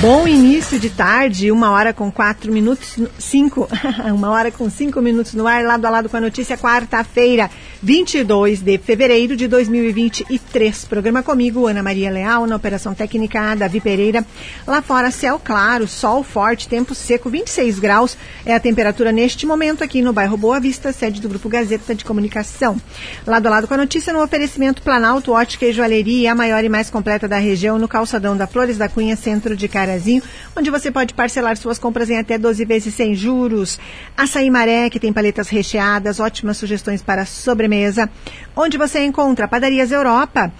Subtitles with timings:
[0.00, 3.66] Bom início de tarde, uma hora com quatro minutos, cinco,
[4.14, 7.50] uma hora com cinco minutos no ar, lado a lado com a notícia, quarta-feira,
[7.82, 10.84] 22 de fevereiro de 2023.
[10.86, 14.24] Programa comigo, Ana Maria Leal, na Operação Técnica, Davi Pereira.
[14.66, 19.84] Lá fora, céu claro, sol forte, tempo seco, 26 graus é a temperatura neste momento
[19.84, 22.80] aqui no bairro Boa Vista, sede do Grupo Gazeta de Comunicação.
[23.26, 26.68] Lado a lado com a notícia, no oferecimento Planalto Ótica e Joalheria, a maior e
[26.68, 30.22] mais completa da região, no calçadão da Flores da Cunha, centro de Carazinho
[30.56, 33.78] onde você pode parcelar suas compras em até 12 vezes sem juros.
[34.16, 37.26] Açaí Maré, que tem paletas recheadas, ótimas sugestões para
[37.66, 38.08] sobremesa.
[38.54, 40.52] Onde você encontra Padarias Europa,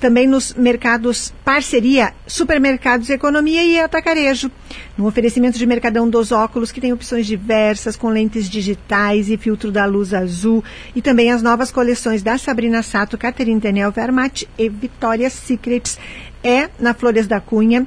[0.00, 4.50] também nos mercados parceria, supermercados economia e atacarejo.
[4.96, 9.70] No oferecimento de Mercadão dos Óculos, que tem opções diversas, com lentes digitais e filtro
[9.70, 10.62] da luz azul.
[10.94, 15.98] E também as novas coleções da Sabrina Sato, Catherine Tenel, Vermat e Victoria's Secrets.
[16.42, 17.86] É na Flores da Cunha,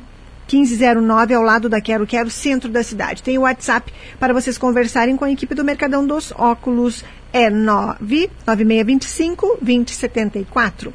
[0.51, 3.21] 1509, ao lado da Quero Quero, centro da cidade.
[3.21, 7.03] Tem o WhatsApp para vocês conversarem com a equipe do Mercadão dos Óculos.
[7.31, 10.91] É 99625 2074.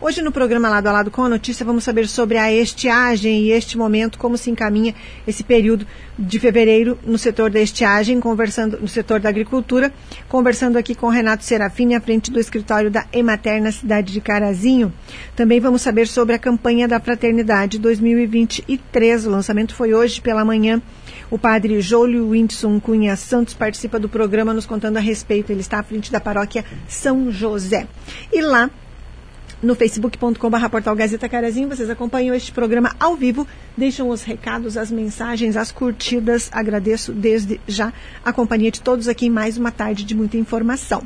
[0.00, 3.50] Hoje no programa Lado a Lado com a Notícia vamos saber sobre a estiagem e
[3.50, 4.94] este momento, como se encaminha
[5.26, 5.86] esse período
[6.18, 9.92] de fevereiro no setor da estiagem, conversando no setor da agricultura,
[10.28, 14.92] conversando aqui com Renato Serafini, à frente do escritório da Emater na cidade de Carazinho.
[15.34, 19.26] Também vamos saber sobre a campanha da Fraternidade 2023.
[19.26, 20.80] O lançamento foi hoje pela manhã.
[21.30, 25.50] O padre Jólio Windson Cunha Santos participa do programa nos contando a respeito.
[25.50, 27.86] Ele está à frente da paróquia São José.
[28.32, 28.70] E lá
[29.62, 31.68] no facebook.com.br portal Gazeta Carazinho.
[31.68, 36.48] Vocês acompanham este programa ao vivo, deixam os recados, as mensagens, as curtidas.
[36.52, 37.92] Agradeço desde já
[38.24, 41.02] a companhia de todos aqui em mais uma tarde de muita informação.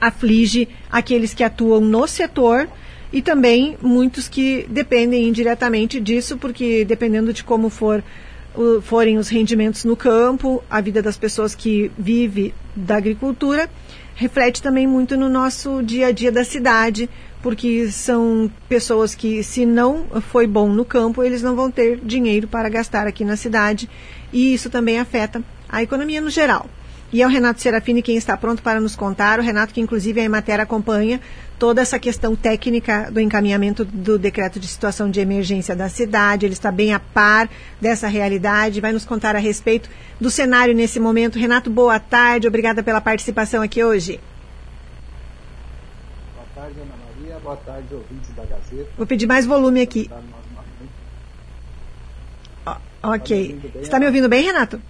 [0.00, 2.68] aflige aqueles que atuam no setor
[3.12, 8.04] e também muitos que dependem indiretamente disso, porque dependendo de como for
[8.82, 13.68] forem os rendimentos no campo, a vida das pessoas que vivem da agricultura,
[14.14, 17.08] reflete também muito no nosso dia a dia da cidade,
[17.42, 22.48] porque são pessoas que, se não foi bom no campo, eles não vão ter dinheiro
[22.48, 23.88] para gastar aqui na cidade,
[24.32, 26.68] e isso também afeta a economia no geral.
[27.12, 29.38] E é o Renato Serafini quem está pronto para nos contar.
[29.38, 31.20] O Renato, que inclusive a matéria acompanha
[31.58, 36.46] toda essa questão técnica do encaminhamento do decreto de situação de emergência da cidade.
[36.46, 37.48] Ele está bem a par
[37.80, 38.80] dessa realidade.
[38.80, 39.88] Vai nos contar a respeito
[40.20, 41.38] do cenário nesse momento.
[41.38, 42.48] Renato, boa tarde.
[42.48, 44.20] Obrigada pela participação aqui hoje.
[46.34, 47.38] Boa tarde, Ana Maria.
[47.40, 48.90] Boa tarde, ouvintes da Gazeta.
[48.96, 50.10] Vou pedir mais volume aqui.
[53.02, 53.60] Ok.
[53.80, 54.80] Está me ouvindo bem, Renato?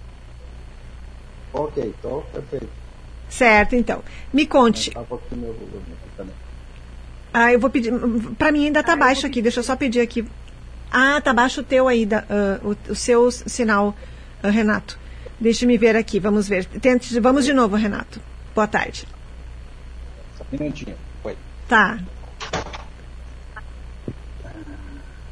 [1.53, 2.69] Ok, então, perfeito.
[3.29, 4.03] Certo, então.
[4.33, 4.91] Me conte.
[7.33, 7.91] Ah, eu vou pedir.
[8.37, 9.41] Para mim ainda tá ah, baixo aqui.
[9.41, 10.25] Deixa eu só pedir aqui.
[10.91, 12.23] Ah, tá baixo o teu aí, da,
[12.63, 13.95] uh, o, o, seu sinal,
[14.43, 14.97] uh, Renato.
[15.39, 16.19] Deixa-me ver aqui.
[16.19, 16.65] Vamos ver.
[16.65, 18.21] Tente, vamos de novo, Renato.
[18.55, 19.05] Boa tarde.
[20.37, 20.95] Só um minutinho.
[21.23, 21.35] Oi.
[21.67, 21.99] Tá.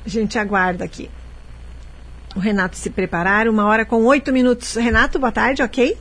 [0.06, 1.10] A gente aguarda aqui.
[2.36, 3.48] O Renato se preparar.
[3.48, 4.76] Uma hora com oito minutos.
[4.76, 5.98] Renato, boa tarde, ok?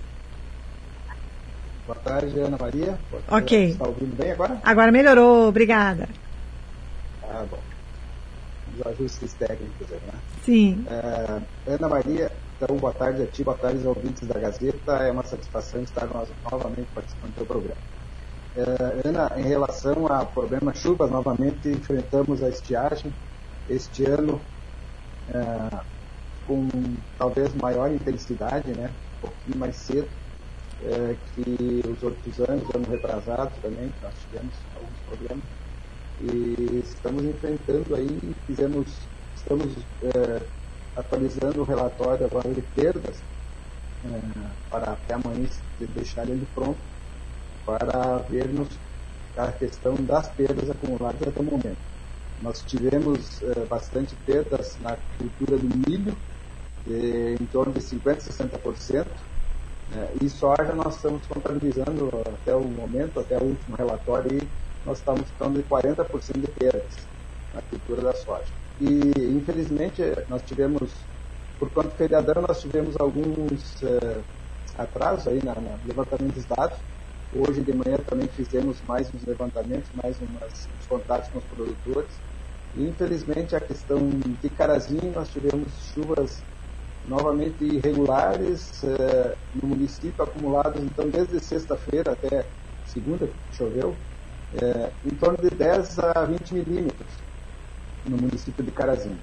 [1.87, 2.99] Boa tarde, Ana Maria.
[3.29, 3.71] ok.
[3.71, 4.59] Está ouvindo bem agora?
[4.63, 6.09] Agora melhorou, obrigada.
[7.23, 7.59] Ah, bom.
[8.75, 10.19] Os ajustes técnicos aí, né?
[10.43, 10.87] Sim.
[10.89, 14.93] É, Ana Maria, então boa tarde a ti, boa tarde aos ouvintes da Gazeta.
[14.93, 17.81] É uma satisfação estar nós, novamente participando do teu programa.
[18.57, 23.13] É, Ana, em relação ao problema chuvas, novamente enfrentamos a estiagem.
[23.69, 24.41] Este ano,
[25.29, 25.85] é,
[26.47, 26.67] com
[27.19, 28.89] talvez maior intensidade, né?
[29.19, 30.09] um pouquinho mais cedo
[30.85, 35.45] é, que os outros anos, ano retrasado também, nós tivemos alguns problemas.
[36.21, 38.87] E estamos enfrentando aí, fizemos,
[39.35, 39.73] estamos
[40.03, 40.43] é,
[40.97, 43.17] atualizando o relatório agora de perdas,
[44.05, 44.21] é,
[44.71, 45.49] para até amanhã
[45.95, 46.79] deixar ele pronto,
[47.65, 48.69] para vermos
[49.37, 51.79] a questão das perdas acumuladas até o momento.
[52.43, 56.17] Nós tivemos é, bastante perdas na cultura do milho,
[56.89, 59.34] é, em torno de 50%, 60%, é,
[60.21, 64.41] e soja nós estamos contabilizando até o momento, até o último relatório,
[64.85, 67.07] nós estamos falando de 40% de perdas
[67.55, 68.53] na cultura da soja.
[68.81, 68.87] E
[69.37, 70.93] infelizmente nós tivemos
[71.59, 74.23] por conta do feriadão, nós tivemos alguns uh,
[74.77, 76.79] atrasos aí na, na levantamento dos dados.
[77.33, 82.21] Hoje de manhã também fizemos mais uns levantamentos, mais umas, uns contatos com os produtores.
[82.77, 83.99] E, infelizmente, a questão
[84.41, 86.43] de Carazinho, nós tivemos chuvas
[87.07, 92.47] novamente irregulares uh, no município, acumulados, então, desde sexta-feira até
[92.85, 97.09] segunda, que choveu, uh, em torno de 10 a 20 milímetros
[98.09, 99.19] no município de Carazinho.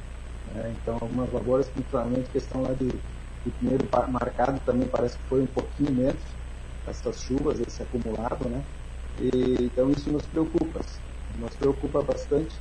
[0.53, 0.75] Né?
[0.81, 5.47] Então, algumas lavouras, principalmente questão lá de, de primeiro marcado, também parece que foi um
[5.47, 6.21] pouquinho menos
[6.87, 8.63] essas chuvas, esse acumulado, né?
[9.19, 10.79] E, então isso nos preocupa,
[11.37, 12.55] nos preocupa bastante.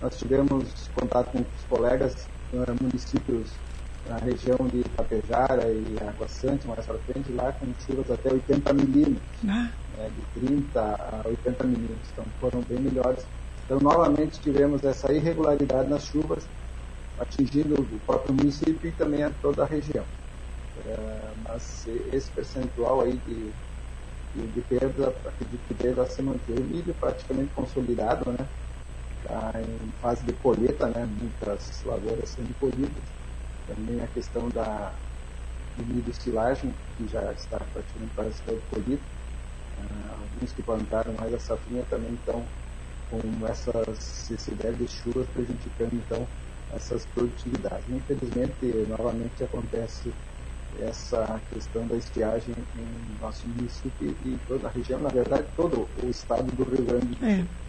[0.00, 3.52] Nós tivemos contato com os colegas uh, municípios
[4.08, 8.72] na região de Tapejara e Água Santa, mais para frente, lá com chuvas até 80
[8.72, 9.70] milímetros, ah.
[9.96, 13.24] né, de 30 a 80 milímetros, então foram bem melhores.
[13.64, 16.46] Então, novamente tivemos essa irregularidade nas chuvas,
[17.18, 20.04] atingindo o próprio município e também a toda a região.
[20.84, 23.52] É, mas esse percentual aí de,
[24.34, 26.58] de, de perda, acredito que deva se manter.
[26.58, 28.46] O milho praticamente consolidado, né?
[29.22, 31.08] Está em fase de colheita, né?
[31.20, 33.02] Muitas lavouras sendo colhidas.
[33.66, 34.94] Também a questão da,
[35.76, 39.02] do milho silagem, que já está praticamente quase todo colhido.
[39.78, 42.46] Uh, alguns que plantaram mais a safrinha também estão
[43.10, 46.26] com essas, esse de chuvas prejudicando então
[46.72, 47.88] essas produtividades.
[47.88, 50.12] Infelizmente, novamente acontece
[50.78, 56.10] essa questão da estiagem em nosso município e toda a região, na verdade, todo o
[56.10, 57.26] estado do Rio Grande do Sul.
[57.26, 57.65] É.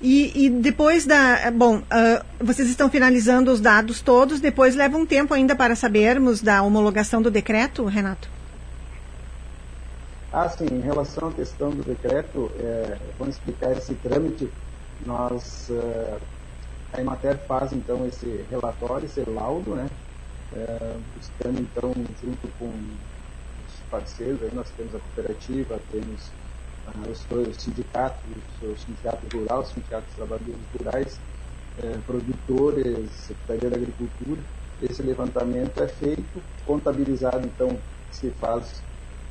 [0.00, 1.50] E, e, depois da.
[1.50, 6.40] Bom, uh, vocês estão finalizando os dados todos, depois leva um tempo ainda para sabermos
[6.40, 8.28] da homologação do decreto, Renato?
[10.32, 14.48] Ah, sim, em relação à questão do decreto, é, vamos explicar esse trâmite.
[15.04, 15.68] Nós.
[15.70, 16.20] Uh,
[16.92, 19.88] a Emater faz então esse relatório, esse laudo, né?
[20.52, 26.39] É, buscando então junto com os parceiros, aí nós temos a cooperativa, temos ah,
[27.08, 28.20] os, os sindicatos,
[28.62, 31.20] o sindicato rural, os sindicatos de trabalhadores rurais,
[31.78, 34.40] é, produtores, Secretaria da Agricultura.
[34.82, 37.68] Esse levantamento é feito, contabilizado então
[38.10, 38.82] se faz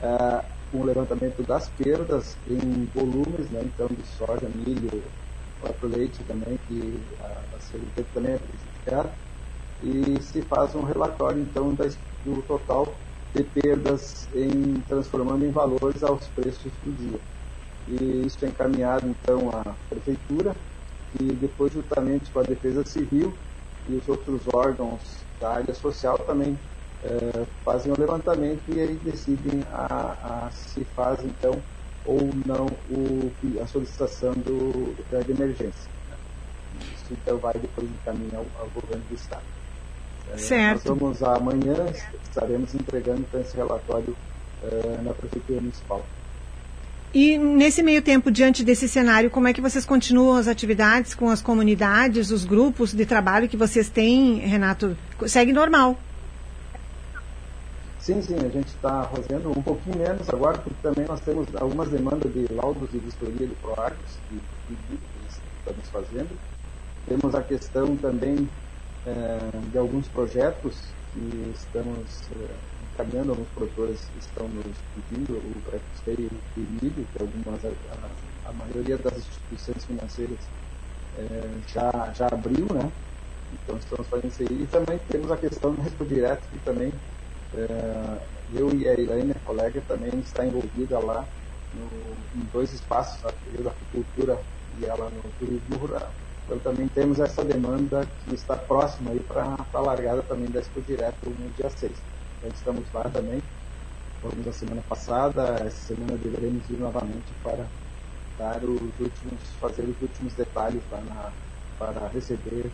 [0.01, 5.03] ah, um levantamento das perdas em volumes, né, então de soja, milho,
[5.59, 9.11] próprio leite também, que a, a também é prejudicado,
[9.81, 11.75] e se faz um relatório, então,
[12.23, 12.95] do total
[13.33, 17.19] de perdas em transformando em valores aos preços do dia.
[17.89, 20.55] E isso é encaminhado, então, à prefeitura,
[21.19, 23.33] e depois, juntamente com a Defesa Civil
[23.89, 26.57] e os outros órgãos da área social também
[27.03, 31.53] é, fazem o levantamento e aí decidem a, a se faz, então,
[32.05, 33.31] ou não o,
[33.61, 34.93] a solicitação do,
[35.25, 35.89] de emergência.
[36.95, 39.43] Isso então vai depois encaminhar ao, ao governo do Estado.
[40.31, 40.89] É, certo.
[40.89, 41.87] Nós vamos amanhã,
[42.21, 44.15] estaremos entregando então, esse relatório
[44.63, 46.05] é, na Prefeitura Municipal.
[47.13, 51.29] E nesse meio tempo, diante desse cenário, como é que vocês continuam as atividades com
[51.29, 54.95] as comunidades, os grupos de trabalho que vocês têm, Renato?
[55.25, 55.97] Segue normal?
[57.99, 61.89] Sim, sim, a gente está fazendo um pouquinho menos agora, porque também nós temos algumas
[61.89, 66.29] demandas de laudos de vistoria de PROAGROS que, que estamos fazendo.
[67.07, 68.47] Temos a questão também
[69.05, 69.39] é,
[69.71, 70.75] de alguns projetos
[71.13, 72.47] que estamos é,
[72.99, 78.97] encaminhando, alguns produtores estão nos pedindo, o pré-custeio de milho, que algumas, a, a, maioria
[78.97, 80.37] das instituições financeiras
[81.17, 82.91] é, já, já abriu, né?
[83.53, 84.63] Então estamos fazendo isso aí.
[84.63, 86.91] E também temos a questão do resto direto, que também
[87.55, 88.17] é,
[88.53, 91.25] eu e a Elaine, a colega, também está envolvida lá
[91.73, 94.39] no, em dois espaços, eu da agricultura
[94.79, 96.11] e ela no turismo rural.
[96.45, 100.81] Então também temos essa demanda que está próxima aí para a largada também da Expo
[100.81, 102.08] Direto no dia 6.
[102.39, 103.41] Então estamos lá também.
[104.21, 107.65] Fomos a semana passada, essa semana deveremos ir novamente para
[108.37, 111.31] dar os últimos, fazer os últimos detalhes lá na,
[111.77, 112.69] para receber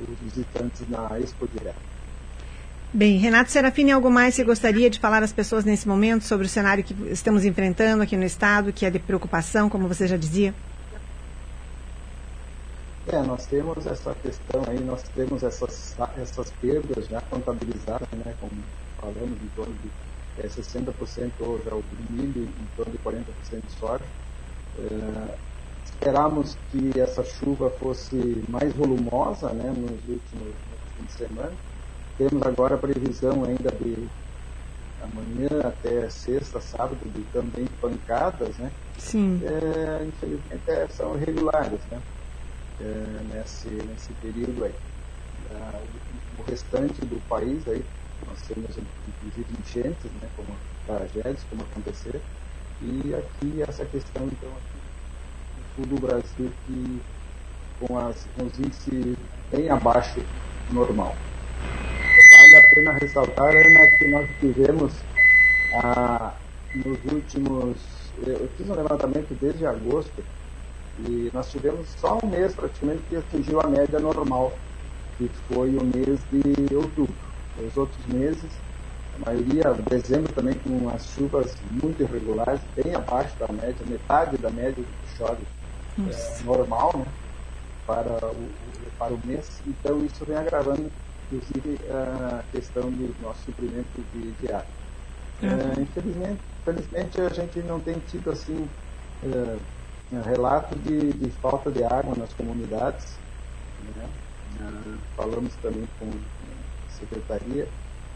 [0.00, 1.96] os visitantes na Expo Direto.
[2.92, 6.48] Bem, Renato Serafini, algo mais que gostaria de falar às pessoas nesse momento sobre o
[6.48, 10.54] cenário que estamos enfrentando aqui no Estado, que é de preocupação, como você já dizia?
[13.08, 18.52] É, nós temos essa questão aí, nós temos essas, essas perdas já contabilizadas, né, como
[19.06, 19.92] falamos, em torno de
[20.38, 24.04] é, 60% já o milho, em torno de 40% de soja.
[24.78, 25.38] É,
[25.84, 28.16] esperamos que essa chuva fosse
[28.48, 31.56] mais volumosa né, nos últimos, no fim de semana,
[32.18, 34.08] temos agora a previsão ainda de
[35.00, 38.72] amanhã até sexta, sábado, de também pancadas, né?
[38.98, 39.40] Sim.
[39.44, 42.02] É, infelizmente é, são irregulares, né?
[42.80, 44.74] É, nesse, nesse período aí.
[46.38, 47.84] o restante do país, aí
[48.26, 48.70] nós temos
[49.08, 50.56] inclusive enchentes, né, como
[50.86, 52.20] tragédias, como acontecer,
[52.80, 54.78] e aqui essa questão, então, aqui
[55.56, 57.00] no sul do Brasil, que
[57.80, 59.16] com, as, com os índices
[59.50, 60.20] bem abaixo
[60.68, 61.16] do normal.
[62.30, 64.92] Vale a pena ressaltar, Ana, que nós tivemos
[65.82, 66.34] ah,
[66.74, 68.12] nos últimos.
[68.26, 70.24] Eu fiz um levantamento desde agosto
[70.98, 74.58] e nós tivemos só um mês praticamente que atingiu a média normal,
[75.18, 77.25] que foi o mês de outubro.
[77.58, 78.50] Os outros meses,
[79.16, 84.50] a maioria, dezembro também com as chuvas muito irregulares, bem abaixo da média, metade da
[84.50, 85.42] média que chove
[85.98, 87.06] é, normal, né?
[87.86, 88.48] Para o,
[88.98, 89.62] para o mês.
[89.66, 90.90] Então isso vem agravando,
[91.30, 94.66] inclusive, a questão do nosso suprimento de, de água.
[95.42, 98.68] É, infelizmente, infelizmente, a gente não tem tido assim
[99.22, 99.56] é,
[100.24, 103.16] relato de, de, falta de água nas comunidades.
[103.96, 104.08] Né?
[104.60, 106.10] É, falamos também com
[106.98, 107.68] secretaria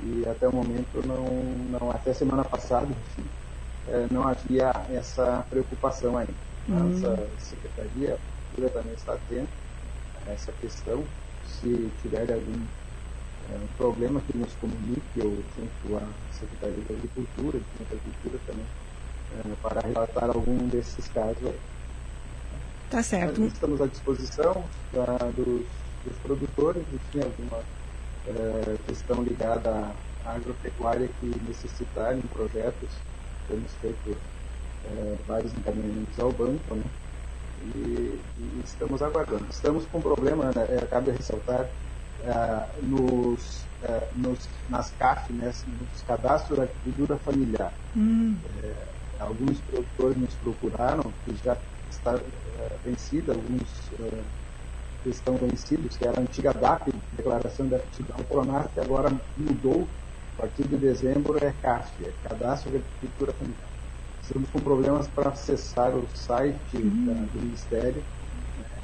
[0.03, 3.29] e até o momento não, não até semana passada, enfim,
[3.89, 6.33] é, não havia essa preocupação ainda.
[6.69, 6.91] Uhum.
[6.91, 8.19] Nossa secretaria
[8.69, 9.49] também está atenta
[10.27, 11.03] a essa questão.
[11.47, 12.65] Se tiver algum
[13.51, 18.67] é, problema que nos comunique ou junto à Secretaria da Agricultura, de Agricultura também,
[19.39, 21.59] é, para relatar algum desses casos aí.
[22.91, 23.43] Tá certo.
[23.45, 25.63] Estamos à disposição da, dos,
[26.05, 26.83] dos, produtores,
[27.13, 27.63] se alguma
[28.27, 29.93] é, questão ligada
[30.25, 32.91] à agropecuária que necessitarem projetos,
[33.49, 34.17] temos feito
[34.85, 36.85] é, vários encaminhamentos ao banco, né?
[37.75, 39.47] E, e, estamos aguardando.
[39.51, 41.69] Estamos com um problema, né, é, cabe ressaltar,
[42.83, 43.65] nos,
[44.15, 47.73] nos, nas CAF, né, nos cadastros da agricultura familiar.
[47.97, 48.37] Hum.
[48.63, 48.75] É,
[49.19, 51.57] alguns produtores nos procuraram, que já
[51.91, 52.19] está
[52.85, 53.91] vencida, alguns
[55.03, 59.87] que estão vencidos, que era a antiga DAP, Declaração de Aptidão Pronar, que agora mudou,
[60.37, 63.69] a partir de dezembro é CAF, é Cadastro de Agricultura Familiar.
[64.23, 68.03] Estamos com problemas para acessar o site da, do Ministério,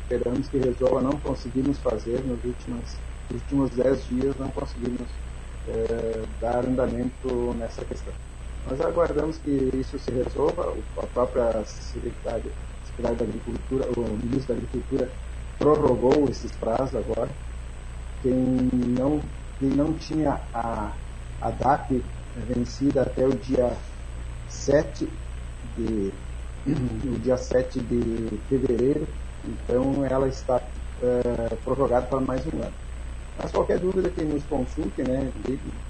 [0.02, 2.96] esperamos que resolva, não conseguimos fazer nos últimos
[3.30, 5.08] nos últimos dez dias não conseguimos
[5.68, 8.12] é, dar andamento nessa questão.
[8.68, 12.50] Nós aguardamos que isso se resolva, a própria secretária,
[12.84, 15.10] secretária da Agricultura, o ministro da Agricultura
[15.58, 17.30] prorrogou esses prazos agora.
[18.22, 19.20] Quem não,
[19.58, 20.92] quem não tinha a,
[21.40, 22.02] a DAP
[22.34, 23.76] vencida até o dia
[24.48, 25.08] 7
[25.76, 26.12] de,
[26.66, 29.06] o dia 7 de fevereiro,
[29.44, 30.60] então ela está
[31.02, 32.74] é, prorrogada para mais um ano.
[33.38, 35.30] Mas qualquer dúvida que nos consulte, né,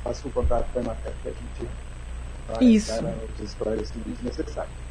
[0.02, 1.68] faça um contato com a Emater que a gente
[2.48, 3.02] vai Isso.
[3.02, 4.85] dar os esclarecimentos necessários.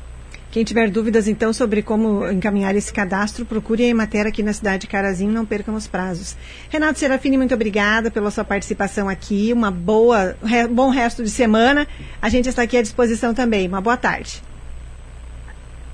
[0.55, 4.83] Quem tiver dúvidas, então, sobre como encaminhar esse cadastro, procure a Emater aqui na cidade
[4.83, 6.38] de Carazinho, não percam os prazos.
[6.69, 9.51] Renato Serafini, muito obrigada pela sua participação aqui.
[9.51, 11.85] Uma boa, re, bom resto de semana.
[12.21, 13.67] A gente está aqui à disposição também.
[13.67, 14.41] Uma boa tarde.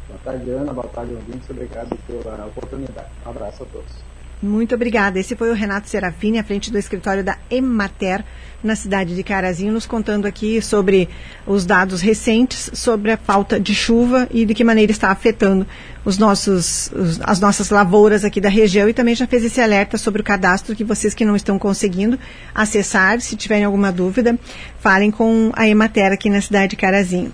[0.08, 0.72] Boa tarde, Ana.
[0.72, 1.50] Boa tarde, ouvintes.
[1.50, 3.10] Obrigado pela oportunidade.
[3.26, 4.11] Um abraço a todos.
[4.42, 5.20] Muito obrigada.
[5.20, 8.26] Esse foi o Renato Serafini, à frente do escritório da Emater,
[8.64, 11.08] na cidade de Carazinho, nos contando aqui sobre
[11.46, 15.68] os dados recentes sobre a falta de chuva e de que maneira está afetando
[16.04, 19.98] os nossos, os, as nossas lavouras aqui da região e também já fez esse alerta
[19.98, 22.18] sobre o cadastro que vocês que não estão conseguindo
[22.54, 24.40] acessar, se tiverem alguma dúvida,
[24.80, 27.32] falem com a Emater aqui na cidade de Carazinho.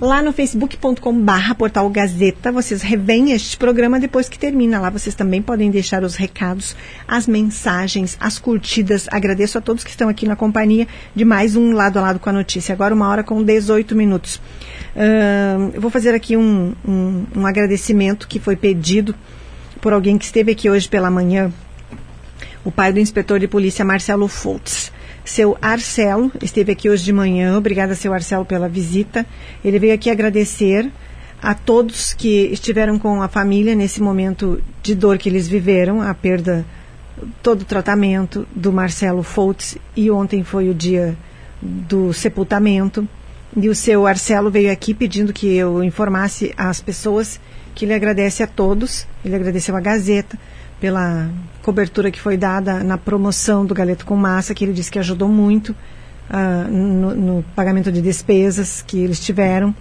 [0.00, 4.80] Lá no facebook.com barra portal Gazeta, vocês revêem este programa depois que termina.
[4.80, 6.74] Lá vocês também podem deixar os recados,
[7.06, 9.06] as mensagens, as curtidas.
[9.12, 12.30] Agradeço a todos que estão aqui na companhia de mais um Lado a Lado com
[12.30, 12.72] a Notícia.
[12.72, 14.36] Agora uma hora com 18 minutos.
[14.96, 19.14] Uh, eu vou fazer aqui um, um, um agradecimento que foi pedido
[19.80, 21.52] por alguém que esteve aqui hoje pela manhã,
[22.64, 24.92] o pai do inspetor de polícia Marcelo Foltz.
[25.24, 27.56] Seu Arcelo esteve aqui hoje de manhã.
[27.56, 29.24] Obrigada, seu Arcelo, pela visita.
[29.64, 30.90] Ele veio aqui agradecer
[31.40, 36.12] a todos que estiveram com a família nesse momento de dor que eles viveram, a
[36.12, 36.64] perda,
[37.42, 39.78] todo o tratamento do Marcelo Foltz.
[39.96, 41.16] E ontem foi o dia
[41.60, 43.08] do sepultamento.
[43.56, 47.38] E o seu Arcelo veio aqui pedindo que eu informasse as pessoas
[47.76, 49.06] que ele agradece a todos.
[49.24, 50.36] Ele agradeceu a Gazeta
[50.82, 51.30] pela
[51.62, 55.28] cobertura que foi dada na promoção do galeto com massa, que ele disse que ajudou
[55.28, 55.68] muito
[56.28, 59.72] uh, no, no, pagamento de despesas que eles tiveram.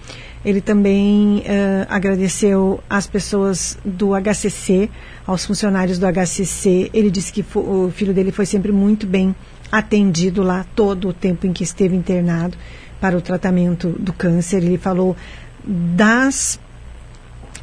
[0.46, 4.91] Ele também uh, agradeceu às pessoas do HCC,
[5.25, 6.91] aos funcionários do HCC.
[6.93, 9.36] Ele disse que o filho dele foi sempre muito bem
[9.72, 12.55] atendido lá todo o tempo em que esteve internado
[13.00, 14.58] para o tratamento do câncer.
[14.58, 15.17] Ele falou
[15.65, 16.60] das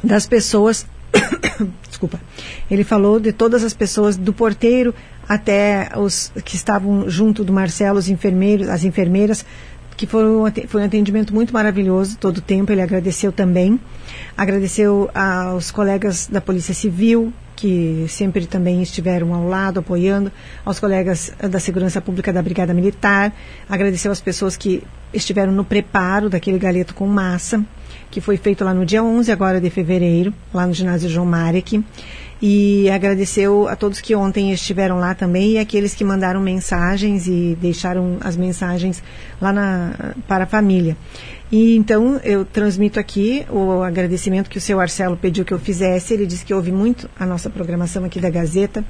[0.03, 0.85] das pessoas
[1.87, 2.19] desculpa,
[2.69, 4.93] ele falou de todas as pessoas, do porteiro
[5.27, 9.45] até os que estavam junto do Marcelo, os enfermeiros, as enfermeiras,
[9.95, 12.71] que foram, foi um atendimento muito maravilhoso todo o tempo.
[12.71, 13.79] Ele agradeceu também.
[14.35, 20.31] Agradeceu aos colegas da Polícia Civil, que sempre também estiveram ao lado, apoiando,
[20.63, 23.33] aos colegas da Segurança Pública da Brigada Militar,
[23.67, 24.81] agradeceu às pessoas que
[25.13, 27.61] estiveram no preparo daquele galeto com massa,
[28.11, 31.83] que foi feito lá no dia 11 agora de fevereiro, lá no ginásio João Marek,
[32.41, 37.57] e agradeceu a todos que ontem estiveram lá também e aqueles que mandaram mensagens e
[37.59, 39.03] deixaram as mensagens
[39.41, 40.95] lá na, para a família.
[41.51, 46.13] E então eu transmito aqui o agradecimento que o seu Arcelo pediu que eu fizesse.
[46.13, 48.85] Ele disse que ouve muito a nossa programação aqui da Gazeta,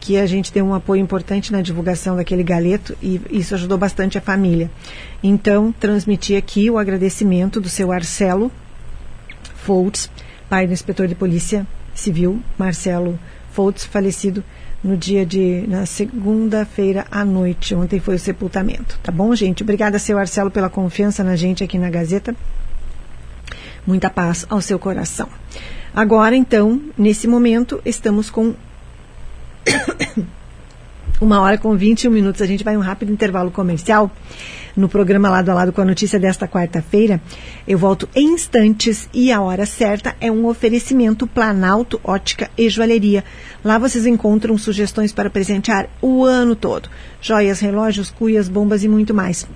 [0.00, 4.16] que a gente tem um apoio importante na divulgação daquele galeto e isso ajudou bastante
[4.16, 4.70] a família.
[5.22, 8.50] Então, transmiti aqui o agradecimento do seu Arcelo
[9.54, 10.10] Foltz,
[10.48, 13.18] pai do inspetor de polícia civil, Marcelo
[13.50, 14.42] Foltz, falecido
[14.82, 17.74] no dia de na segunda-feira à noite.
[17.74, 18.98] Ontem foi o sepultamento.
[19.02, 19.62] Tá bom, gente?
[19.62, 22.34] Obrigada, seu Marcelo, pela confiança na gente aqui na Gazeta.
[23.86, 25.28] Muita paz ao seu coração.
[25.94, 28.54] Agora, então, nesse momento, estamos com
[31.20, 32.42] uma hora com 21 minutos.
[32.42, 34.10] A gente vai um rápido intervalo comercial
[34.76, 37.20] no programa Lado a Lado com a notícia desta quarta-feira.
[37.66, 43.24] Eu volto em instantes e a hora certa é um oferecimento Planalto Ótica e Joalheria.
[43.64, 46.88] Lá vocês encontram sugestões para presentear o ano todo:
[47.20, 49.46] joias, relógios, cuias, bombas e muito mais.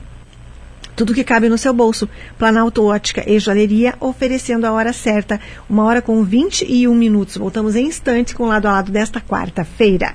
[0.95, 2.09] Tudo que cabe no seu bolso.
[2.39, 7.37] Planalto Ótica e Joalheria oferecendo a hora certa, uma hora com 21 minutos.
[7.37, 10.15] Voltamos em instantes com o lado a lado desta quarta-feira.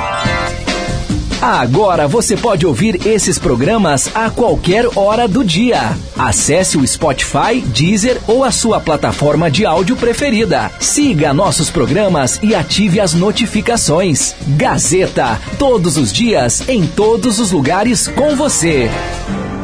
[1.41, 5.97] Agora você pode ouvir esses programas a qualquer hora do dia.
[6.15, 10.71] Acesse o Spotify, Deezer ou a sua plataforma de áudio preferida.
[10.79, 14.35] Siga nossos programas e ative as notificações.
[14.49, 18.87] Gazeta, todos os dias, em todos os lugares com você.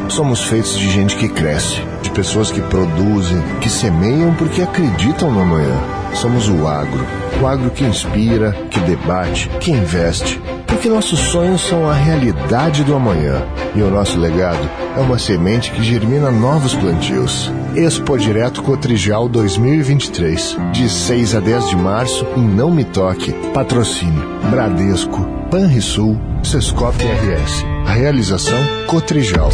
[0.08, 5.42] Somos feitos de gente que cresce, de pessoas que produzem, que semeiam porque acreditam no
[5.42, 5.97] amanhã.
[6.20, 7.06] Somos o agro,
[7.40, 10.40] o agro que inspira, que debate, que investe
[10.78, 13.42] porque nossos sonhos são a realidade do amanhã
[13.74, 17.50] e o nosso legado é uma semente que germina novos plantios.
[17.74, 23.32] Expo Direto Cotrijal 2023, de 6 a 10 de março em Não Me Toque.
[23.52, 27.64] Patrocínio Bradesco, Panrisul, Sescop RS.
[27.86, 29.50] Realização Cotrijal.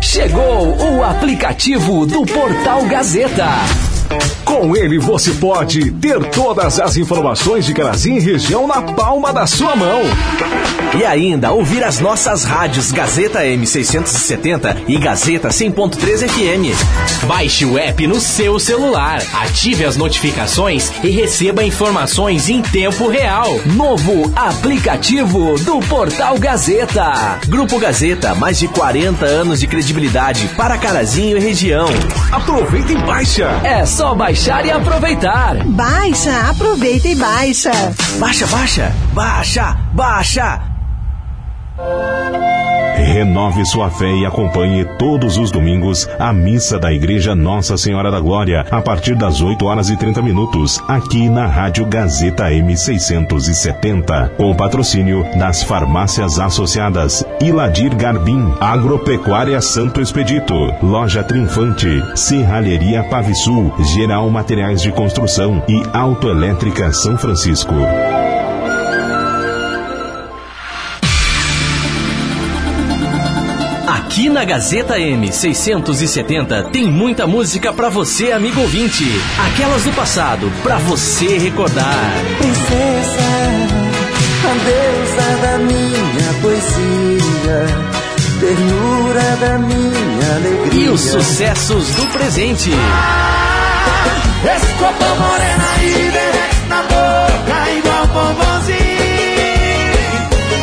[0.00, 3.93] Chegou o aplicativo do Portal Gazeta.
[4.44, 9.46] Com ele você pode ter todas as informações de Carazinho e região na palma da
[9.46, 10.02] sua mão.
[10.96, 17.24] E ainda ouvir as nossas rádios Gazeta M670 e Gazeta 100.3 FM.
[17.26, 23.60] Baixe o app no seu celular, ative as notificações e receba informações em tempo real.
[23.66, 27.40] Novo aplicativo do Portal Gazeta.
[27.48, 31.88] Grupo Gazeta, mais de 40 anos de credibilidade para Carazinho e região.
[32.30, 33.48] Aproveita e baixa.
[33.64, 35.64] É só baixar e aproveitar.
[35.66, 37.70] Baixa, aproveita e baixa.
[38.18, 40.60] Baixa, baixa, baixa, baixa.
[43.14, 48.18] Renove sua fé e acompanhe todos os domingos a missa da Igreja Nossa Senhora da
[48.18, 54.52] Glória, a partir das 8 horas e 30 minutos, aqui na Rádio Gazeta M670, com
[54.56, 64.82] patrocínio das farmácias associadas Iladir Garbim, Agropecuária Santo Expedito, Loja Triunfante, Serralheria Pavisul, Geral Materiais
[64.82, 67.74] de Construção e Autoelétrica São Francisco.
[74.44, 79.02] Na Gazeta M670 tem muita música para você, amigo ouvinte.
[79.46, 82.12] Aquelas do passado, para você recordar.
[82.36, 83.22] Princesa,
[84.44, 87.66] a deusa da minha poesia,
[88.38, 90.82] ternura da minha alegria.
[90.82, 92.68] E os sucessos do presente.
[92.68, 98.76] Esse copo morena aí derrete na boca igual bombonzinho.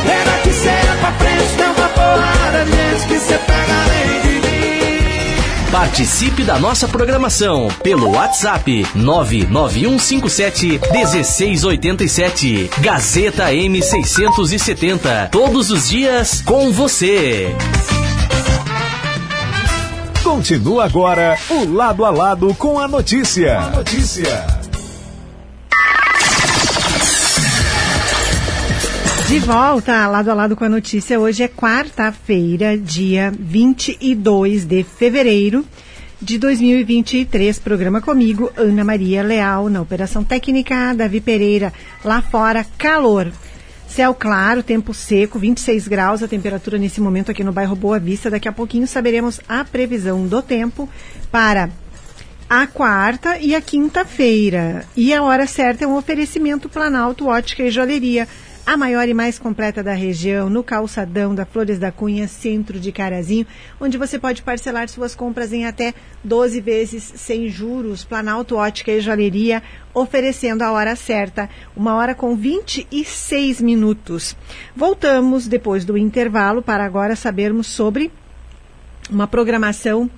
[0.06, 1.71] Era que cê ia pra frente, tem
[2.65, 5.71] gente que cê pega além de mim.
[5.71, 12.69] Participe da nossa programação pelo WhatsApp 99157 1687.
[12.80, 15.30] Gazeta M670.
[15.30, 17.56] Todos os dias com você.
[20.24, 23.60] Continua agora o lado a lado com a notícia.
[23.60, 24.61] A notícia.
[29.32, 31.17] De volta, lado a lado com a notícia.
[31.17, 35.65] Hoje é quarta-feira, dia 22 de fevereiro
[36.22, 37.58] de 2023.
[37.60, 41.72] Programa comigo, Ana Maria Leal, na Operação Técnica, Davi Pereira,
[42.04, 43.32] lá fora, calor.
[43.88, 48.30] Céu claro, tempo seco, 26 graus a temperatura nesse momento aqui no bairro Boa Vista.
[48.30, 50.89] Daqui a pouquinho saberemos a previsão do tempo
[51.32, 51.70] para
[52.50, 54.84] a quarta e a quinta-feira.
[54.94, 58.28] E a hora certa é um oferecimento Planalto Ótica e Joalheria
[58.65, 62.91] a maior e mais completa da região, no calçadão da Flores da Cunha, centro de
[62.91, 63.45] Carazinho,
[63.80, 65.93] onde você pode parcelar suas compras em até
[66.24, 68.04] 12 vezes sem juros.
[68.04, 74.36] Planalto Ótica e Joalheria, oferecendo a hora certa, uma hora com 26 minutos.
[74.76, 78.12] Voltamos depois do intervalo para agora sabermos sobre
[79.10, 80.10] uma programação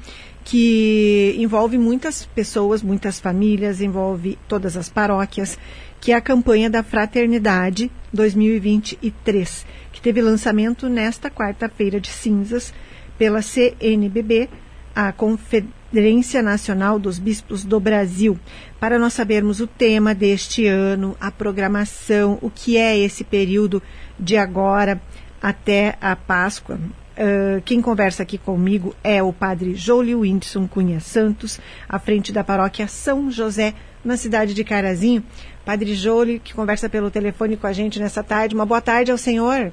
[0.44, 5.58] que envolve muitas pessoas, muitas famílias, envolve todas as paróquias,
[6.04, 12.74] que é a campanha da Fraternidade 2023, que teve lançamento nesta quarta-feira de cinzas
[13.18, 14.50] pela CNBB,
[14.94, 18.38] a Conferência Nacional dos Bispos do Brasil,
[18.82, 23.82] para nós sabermos o tema deste ano, a programação, o que é esse período
[24.20, 25.02] de agora
[25.42, 26.82] até a Páscoa.
[27.14, 32.44] Uh, quem conversa aqui comigo é o padre Jólio Windson Cunha Santos, à frente da
[32.44, 35.24] paróquia São José, na cidade de Carazinho.
[35.66, 38.56] Padre Jolio, que conversa pelo telefone com a gente nessa tarde.
[38.56, 39.72] Uma boa tarde ao senhor.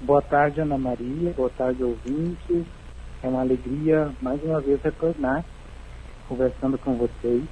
[0.00, 1.32] Boa tarde, Ana Maria.
[1.36, 2.64] Boa tarde, ouvintes.
[3.22, 5.44] É uma alegria, mais uma vez, retornar
[6.32, 7.42] conversando com vocês.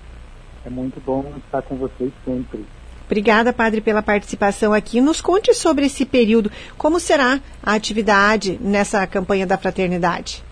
[0.64, 2.64] É muito bom estar com vocês sempre.
[3.06, 5.00] Obrigada, padre, pela participação aqui.
[5.00, 6.50] Nos conte sobre esse período.
[6.78, 10.44] Como será a atividade nessa campanha da fraternidade?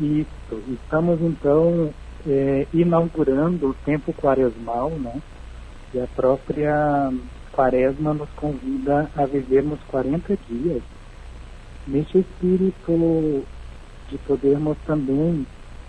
[0.00, 0.62] Isso.
[0.68, 1.92] Estamos, então,
[2.26, 5.20] é, inaugurando o tempo quaresmal, né?
[5.92, 7.10] E a própria
[7.52, 10.82] quaresma nos convida a vivermos 40 dias
[11.86, 13.44] neste espírito
[14.08, 15.46] de podermos também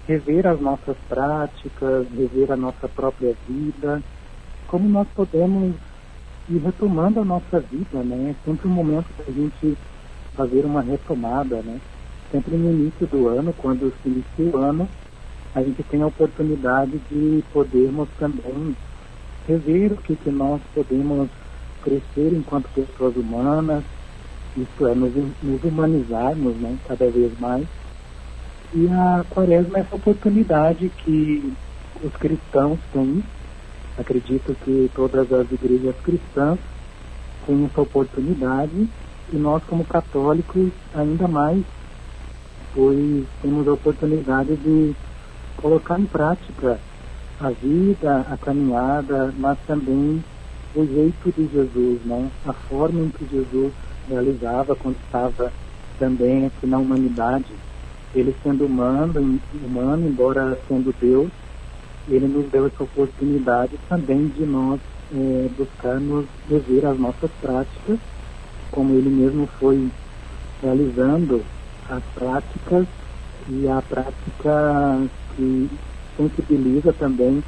[0.07, 4.01] rever as nossas práticas, rever a nossa própria vida,
[4.67, 5.75] como nós podemos
[6.49, 8.31] ir retomando a nossa vida, né?
[8.31, 9.77] É sempre um momento para a gente
[10.35, 11.79] fazer uma retomada, né?
[12.31, 14.87] Sempre no início do ano, quando se inicia o ano,
[15.53, 18.75] a gente tem a oportunidade de podermos também
[19.47, 21.29] rever o que, que nós podemos
[21.83, 23.83] crescer enquanto pessoas humanas,
[24.55, 27.65] isso é, nos, nos humanizarmos né, cada vez mais.
[28.73, 31.53] E a quaresma é essa oportunidade que
[32.01, 33.21] os cristãos têm,
[33.97, 36.57] acredito que todas as igrejas cristãs
[37.45, 38.87] têm essa oportunidade,
[39.33, 41.63] e nós como católicos ainda mais,
[42.73, 44.95] pois temos a oportunidade de
[45.61, 46.79] colocar em prática
[47.39, 50.23] a vida, a caminhada, mas também
[50.75, 52.29] o jeito de Jesus, né?
[52.45, 53.73] a forma em que Jesus
[54.07, 55.51] realizava quando estava
[55.99, 57.51] também aqui na humanidade.
[58.13, 61.29] Ele sendo humano, humano, embora sendo Deus,
[62.09, 64.79] ele nos deu essa oportunidade também de nós
[65.13, 67.99] é, buscarmos rever as nossas práticas,
[68.71, 69.89] como ele mesmo foi
[70.61, 71.43] realizando
[71.89, 72.87] as práticas
[73.49, 75.69] e a prática que
[76.17, 77.43] sensibiliza também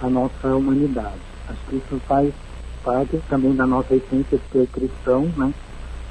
[0.00, 1.20] a nossa humanidade.
[1.48, 2.32] Acho que isso faz
[2.84, 5.52] parte também da nossa essência de ser cristão, né?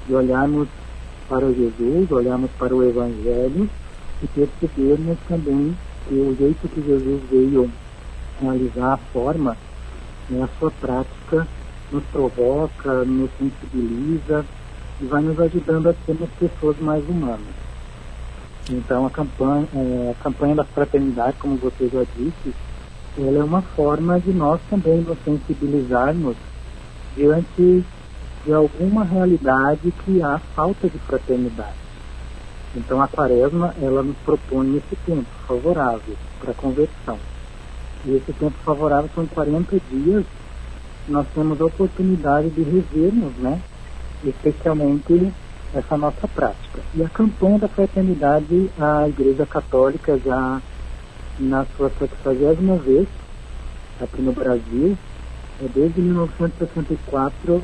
[0.08, 0.68] De olharmos
[1.28, 3.70] para Jesus, olharmos para o Evangelho
[4.22, 5.76] e percebermos também
[6.08, 7.72] que o jeito que Jesus veio
[8.42, 9.56] realizar a forma,
[10.30, 11.48] né, a sua prática,
[11.92, 14.46] nos provoca, nos sensibiliza
[15.00, 17.61] e vai nos ajudando a sermos pessoas mais humanas.
[18.70, 22.54] Então a campanha, é, a campanha da fraternidade, como você já disse,
[23.18, 26.36] ela é uma forma de nós também nos sensibilizarmos
[27.16, 27.84] diante
[28.46, 31.82] de alguma realidade que há falta de fraternidade.
[32.76, 37.20] Então a quaresma, ela nos propõe esse tempo favorável para a conversão.
[38.06, 40.26] E esse tempo favorável são 40 dias,
[41.08, 43.62] nós temos a oportunidade de revermos, né?
[44.24, 45.32] Especialmente
[45.74, 46.82] essa nossa prática.
[46.94, 50.62] E a campanha da fraternidade, a Igreja Católica já
[51.40, 53.08] na sua 60 vez
[54.02, 54.98] aqui no Brasil,
[55.62, 57.64] é, desde 1964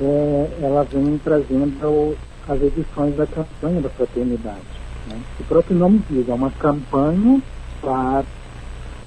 [0.00, 2.16] é, ela vem trazendo
[2.48, 4.58] as edições da campanha da fraternidade.
[5.08, 5.20] Né?
[5.40, 7.40] O próprio nome diz, é uma campanha
[7.80, 8.24] para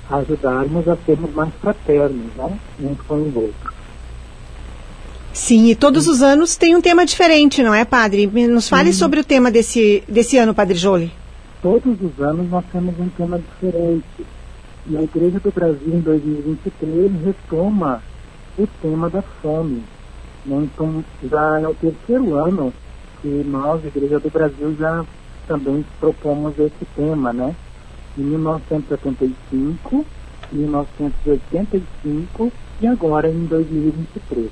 [0.10, 2.60] ajudarmos a sermos mais fraternos, né?
[2.80, 3.81] uns com os outros.
[5.34, 8.28] Sim, e todos os anos tem um tema diferente, não é, padre?
[8.48, 9.00] Nos fale Sim.
[9.00, 11.12] sobre o tema desse, desse ano, padre Jolie.
[11.62, 14.26] Todos os anos nós temos um tema diferente.
[14.88, 18.02] E a Igreja do Brasil, em 2023, retoma
[18.58, 19.84] o tema da fome.
[20.46, 20.64] Né?
[20.64, 22.74] Então, já é o terceiro ano
[23.22, 25.06] que nós, Igreja do Brasil, já
[25.48, 27.56] também propomos esse tema, né?
[28.18, 30.04] Em 1975,
[30.52, 34.50] 1985 e agora em 2023.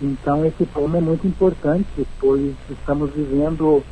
[0.00, 3.82] Então esse tema é muito importante, pois estamos vivendo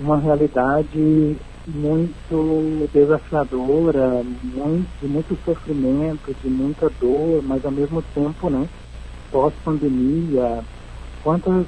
[0.00, 8.50] uma realidade muito desafiadora, muito, de muito sofrimento, de muita dor, mas ao mesmo tempo,
[8.50, 8.68] né,
[9.30, 10.64] pós-pandemia,
[11.22, 11.66] quantas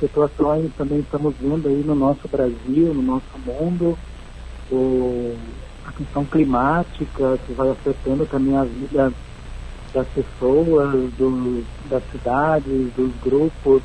[0.00, 3.98] situações também estamos vendo aí no nosso Brasil, no nosso mundo,
[4.72, 5.36] o,
[5.86, 9.12] a questão climática que vai afetando também a vida
[9.94, 13.80] das pessoas, do, das cidades, dos grupos,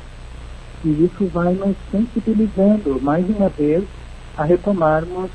[0.84, 3.84] e isso vai nos sensibilizando mais uma vez
[4.36, 5.30] a retomarmos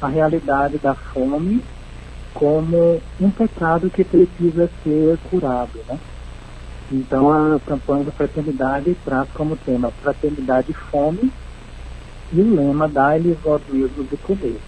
[0.00, 1.62] a realidade da fome
[2.34, 5.98] como um pecado que precisa ser curado, né?
[6.90, 11.30] Então a campanha da fraternidade traz como tema fraternidade e fome
[12.32, 14.58] e o lema dá-lhes vós mesmos de comer.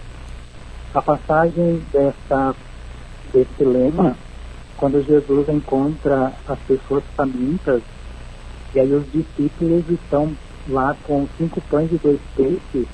[0.93, 2.55] A passagem dessa,
[3.33, 4.15] desse lema,
[4.81, 7.83] quando Jesus encontra as pessoas famintas,
[8.73, 10.35] e aí os discípulos estão
[10.67, 12.87] lá com cinco pães e dois peixes,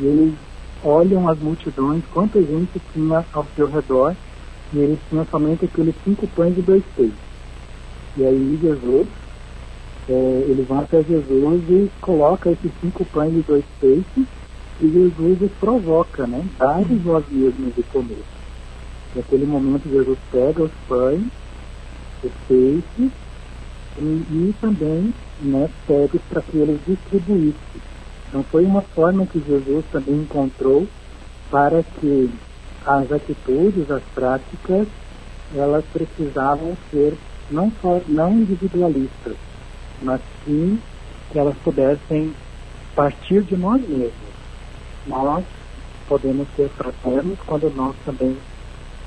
[0.00, 0.34] e eles
[0.82, 4.16] olham as multidões, quanta gente tinha ao seu redor,
[4.72, 7.14] e eles tinham somente aqueles cinco pães e dois peixes.
[8.16, 9.06] E aí Jesus,
[10.08, 14.26] é, eles vão até Jesus e coloca esses cinco pães e dois peixes,
[14.80, 16.42] e Jesus os provoca, né?
[16.58, 18.24] Dá-lhes vós mesmos de comer.
[19.14, 21.24] Naquele momento Jesus pega os pães,
[22.22, 23.12] os peixes,
[23.98, 27.82] e, e também né, para que eles distribuíssem.
[28.28, 30.88] Então foi uma forma que Jesus também encontrou
[31.50, 32.30] para que
[32.84, 34.88] as atitudes, as práticas,
[35.54, 37.16] elas precisavam ser
[37.50, 39.36] não só não individualistas,
[40.02, 40.80] mas sim
[41.30, 42.34] que elas pudessem
[42.94, 44.34] partir de nós mesmos.
[45.06, 45.44] Nós
[46.08, 48.36] podemos ser fraternos quando nós também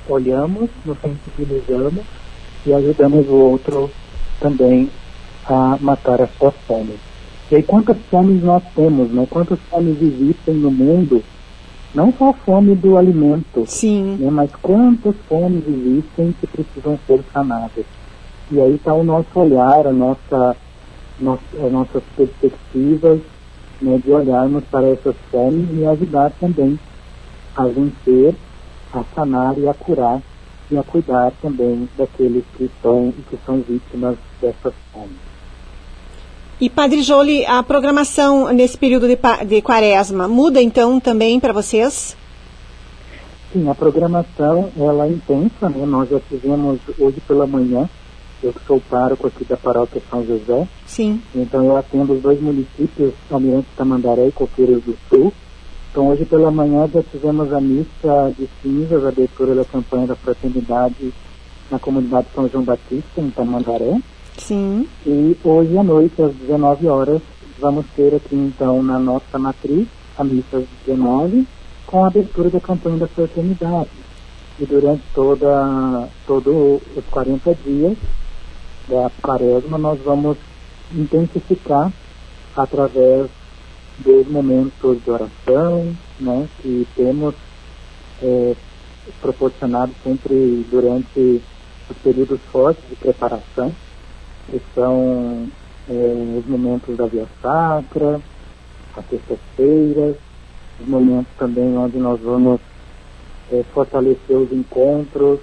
[0.08, 2.04] olhamos, nos sensibilizamos
[2.66, 3.90] e ajudamos o outro
[4.40, 4.90] também
[5.46, 6.96] a matar a sua fome.
[7.50, 9.26] E aí quantas fomes nós temos, né?
[9.30, 11.22] Quantas fomes existem no mundo?
[11.94, 14.18] Não só a fome do alimento, Sim.
[14.20, 14.30] Né?
[14.30, 17.86] mas quantas fomes existem que precisam ser sanadas.
[18.50, 20.56] E aí está o nosso olhar, a nossa,
[21.18, 23.20] nossa, as nossas perspectivas
[23.80, 26.78] né, de olharmos para essas fomes e ajudar também
[27.56, 28.34] a vencer,
[28.92, 30.20] a sanar e a curar
[30.70, 35.16] e a cuidar também daqueles que estão e que são vítimas dessas fomes.
[36.60, 42.16] E Padre Jolie, a programação nesse período de, de quaresma muda então também para vocês?
[43.52, 45.86] Sim, a programação ela é intensa, né?
[45.86, 47.88] Nós já fizemos hoje pela manhã,
[48.42, 50.68] eu sou pároco aqui da paróquia São José.
[50.84, 51.22] Sim.
[51.34, 55.32] Então eu atendo os dois municípios, Almirante Tamandaré e Coqueiros do Sul.
[55.90, 60.16] Então hoje pela manhã já tivemos a missa de cinzas, a abertura da campanha da
[60.16, 61.12] fraternidade
[61.70, 64.00] na comunidade São João Batista, em Tamandaré.
[64.36, 64.86] Sim.
[65.06, 67.20] E hoje à noite, às 19 horas,
[67.58, 71.46] vamos ter aqui então na nossa matriz, a missa às 19,
[71.86, 73.90] com a abertura da campanha da fraternidade.
[74.60, 77.96] E durante toda, todos os 40 dias
[78.88, 80.36] da quaresma, nós vamos
[80.92, 81.92] intensificar
[82.56, 83.28] através
[83.98, 87.34] dos momentos de oração, né, que temos
[88.22, 88.54] é,
[89.20, 91.42] proporcionado sempre durante
[91.90, 93.72] os períodos fortes de preparação
[94.50, 95.46] que são
[95.88, 98.20] é, os momentos da Via Sacra,
[98.96, 100.16] as sextas-feiras,
[100.80, 102.60] os momentos também onde nós vamos
[103.52, 105.40] é, fortalecer os encontros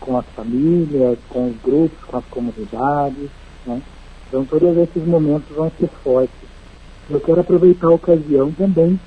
[0.00, 3.30] com as famílias, com os grupos, com as comunidades.
[3.66, 3.82] Né?
[4.28, 6.41] Então, todos esses momentos vão ser fortes.
[7.12, 8.98] Eu quero aproveitar a ocasião também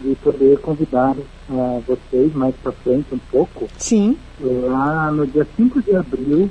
[0.00, 3.68] de poder convidar uh, vocês mais para frente um pouco.
[3.76, 4.16] Sim.
[4.40, 6.50] Lá no dia 5 de abril,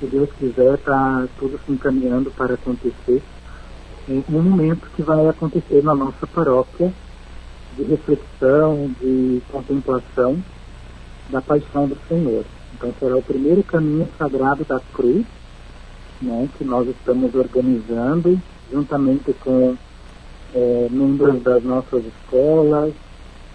[0.00, 3.22] se Deus quiser, está tudo se encaminhando para acontecer.
[4.08, 6.90] um momento que vai acontecer na nossa paróquia
[7.76, 10.42] de reflexão, de contemplação
[11.28, 12.42] da paixão do Senhor.
[12.74, 15.26] Então será o primeiro caminho sagrado da cruz,
[16.22, 18.40] né, que nós estamos organizando
[18.72, 19.76] juntamente com
[20.56, 22.94] é, membros das nossas escolas,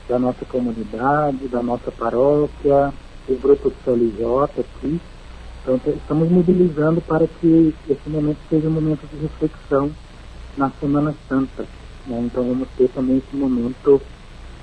[0.07, 2.93] da nossa comunidade, da nossa paróquia,
[3.27, 5.01] o grupo CLJ aqui.
[5.63, 9.91] Então estamos mobilizando para que esse momento seja um momento de reflexão
[10.55, 11.65] na Semana Santa.
[12.05, 12.19] Né?
[12.25, 13.99] Então vamos ter também esse momento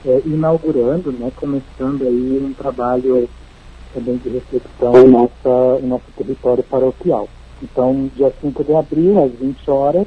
[0.07, 3.29] é, inaugurando, né, começando aí um trabalho
[3.93, 7.29] também de reflexão em, nossa, em nosso território paroquial.
[7.61, 10.07] Então, dia 5 de abril, às 20 horas,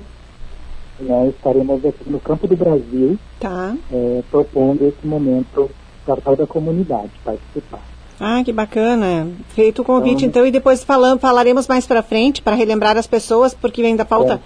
[1.01, 3.75] né, estaremos aqui no Campo do Brasil, Tá.
[3.91, 5.69] é, propondo esse momento
[6.05, 7.79] para toda a comunidade participar.
[8.23, 9.27] Ah, que bacana.
[9.49, 13.07] Feito o convite, Então, então, e depois falam, falaremos mais para frente para relembrar as
[13.07, 14.39] pessoas, porque ainda falta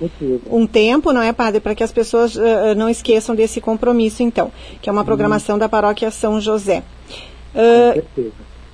[0.50, 4.24] um tempo, não é, padre, para que as pessoas eh, eh, não esqueçam desse compromisso,
[4.24, 4.50] então,
[4.82, 6.84] que é uma programação da paróquia São José.
[7.54, 8.32] Com Ah, certeza.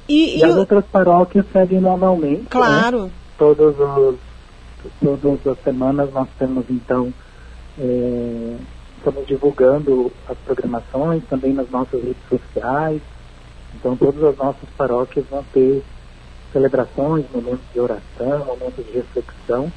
[0.08, 2.42] e, E e as o- outras paróquias seguem normalmente.
[2.42, 2.48] né?
[2.48, 4.16] claro, Todos os,
[5.02, 7.12] todas as semanas nós temos, então,
[7.80, 8.58] é,
[8.98, 13.02] estamos divulgando as programações também nas nossas redes sociais.
[13.76, 15.84] Então, todas as nossas paróquias vão ter
[16.52, 19.72] celebrações, momentos de oração, momentos de reflexão.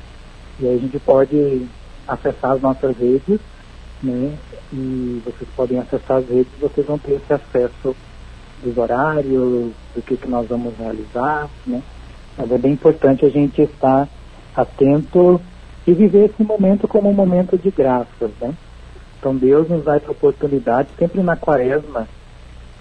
[0.60, 1.66] E aí a gente pode
[2.06, 3.40] acessar as nossas redes,
[4.02, 4.36] né?
[4.72, 7.96] E vocês podem acessar as redes, vocês vão ter esse acesso
[8.62, 11.82] dos horários, do que, que nós vamos realizar, né?
[12.36, 14.08] Mas é bem importante a gente estar
[14.54, 15.40] atento
[15.86, 18.54] e viver esse momento como um momento de graças, né?
[19.18, 22.08] Então Deus nos dá essa oportunidade, sempre na quaresma,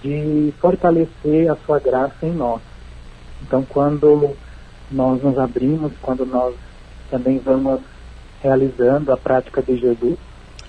[0.01, 2.61] de fortalecer a sua graça em nós.
[3.41, 4.35] Então quando
[4.91, 6.55] nós nos abrimos, quando nós
[7.09, 7.79] também vamos
[8.41, 10.17] realizando a prática de Jesus,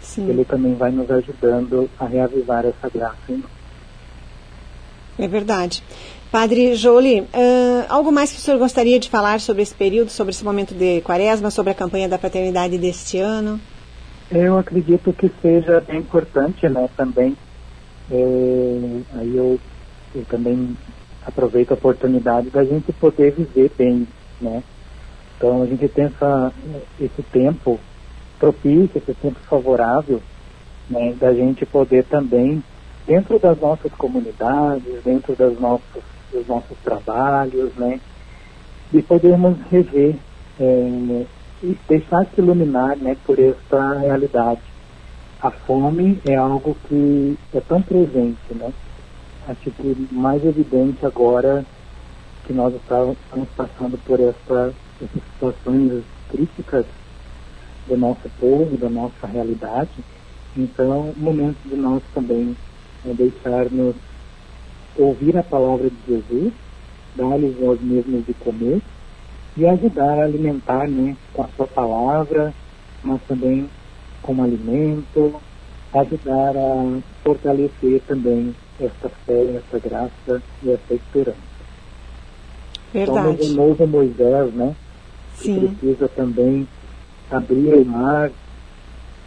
[0.00, 3.50] sim, Ele também vai nos ajudando a reavivar essa graça em nós.
[5.18, 5.82] é verdade.
[6.34, 10.32] Padre Jolie, ah, algo mais que o senhor gostaria de falar sobre esse período, sobre
[10.32, 13.60] esse momento de quaresma, sobre a campanha da fraternidade deste ano?
[14.32, 17.36] Eu acredito que seja bem importante, né, também.
[18.10, 19.60] É, aí eu,
[20.12, 20.76] eu também
[21.24, 24.04] aproveito a oportunidade da gente poder viver bem,
[24.40, 24.60] né.
[25.36, 26.52] Então a gente tem essa,
[27.00, 27.78] esse tempo
[28.40, 30.20] propício, esse tempo favorável,
[30.90, 32.60] né, da gente poder também,
[33.06, 36.02] dentro das nossas comunidades, dentro das nossas,
[36.34, 38.00] dos nossos trabalhos, né,
[38.92, 40.16] de podermos rever
[40.60, 41.24] é,
[41.62, 44.60] e deixar se iluminar né, por esta realidade.
[45.40, 48.72] A fome é algo que é tão presente, né?
[49.46, 51.64] Acho que mais evidente agora
[52.46, 53.16] que nós estamos
[53.56, 56.86] passando por essa, essas situações críticas
[57.86, 59.90] do nosso povo, da nossa realidade.
[60.56, 62.56] Então, é momento de nós também
[63.04, 63.96] é, deixarmos
[64.96, 66.52] ouvir a palavra de Jesus,
[67.16, 68.80] dar-lhes nós mesmos de comer
[69.56, 72.52] e ajudar a alimentar né, com a sua palavra,
[73.02, 73.68] mas também
[74.22, 75.34] como alimento,
[75.94, 81.54] ajudar a fortalecer também esta fé, esta graça e esta esperança.
[82.92, 83.54] Somos o Verdade.
[83.54, 84.74] novo Moisés, né?
[85.36, 86.66] Sim, precisa também
[87.30, 88.30] abrir o mar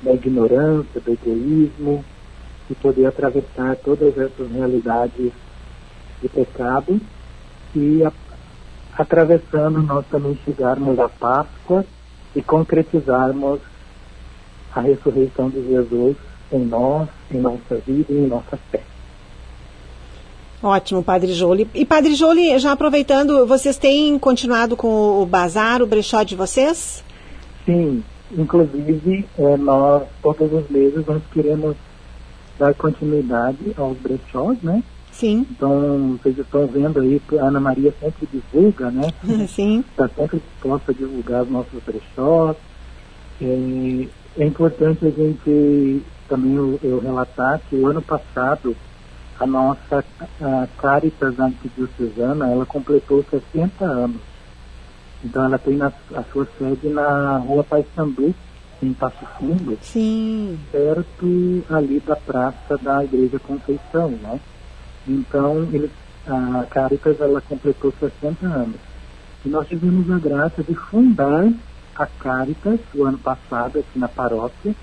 [0.02, 2.04] da ignorância, do egoísmo
[2.70, 5.32] e poder atravessar todas essas realidades
[6.22, 7.00] de pecado
[7.76, 8.12] e a-
[8.98, 11.86] atravessando nós também chegarmos à Páscoa
[12.36, 13.60] e concretizarmos
[14.76, 16.16] a ressurreição de Jesus
[16.52, 18.82] em nós, em nossa vida e em nossa fé.
[20.62, 21.70] ótimo, Padre Jolie.
[21.74, 27.04] E Padre Jolie, já aproveitando, vocês têm continuado com o bazar, o brechó de vocês?
[27.66, 28.04] Sim,
[28.36, 31.76] inclusive eh, nós todos os meses nós queremos
[32.58, 34.82] dar continuidade aos brechós, né?
[35.18, 39.12] Sim, Então, vocês estão vendo aí que a Ana Maria sempre divulga, né?
[39.50, 42.56] sim, Está sempre disposta a divulgar os nossos brechós.
[43.42, 44.08] É,
[44.38, 48.76] é importante a gente também eu, eu relatar que o ano passado
[49.40, 50.04] a nossa
[50.42, 54.22] a Caritas Arquidiocesana, ela completou 60 anos.
[55.24, 58.36] Então ela tem na, a sua sede na rua Paissandu,
[58.82, 60.60] em Passo Fundo, sim.
[60.72, 64.40] perto ali da praça da Igreja Conceição, né?
[65.08, 65.92] Então, eles,
[66.28, 68.76] a Caritas, ela completou 60 anos.
[69.46, 71.50] E nós tivemos a graça de fundar
[71.96, 74.76] a Caritas o ano passado aqui na paróquia,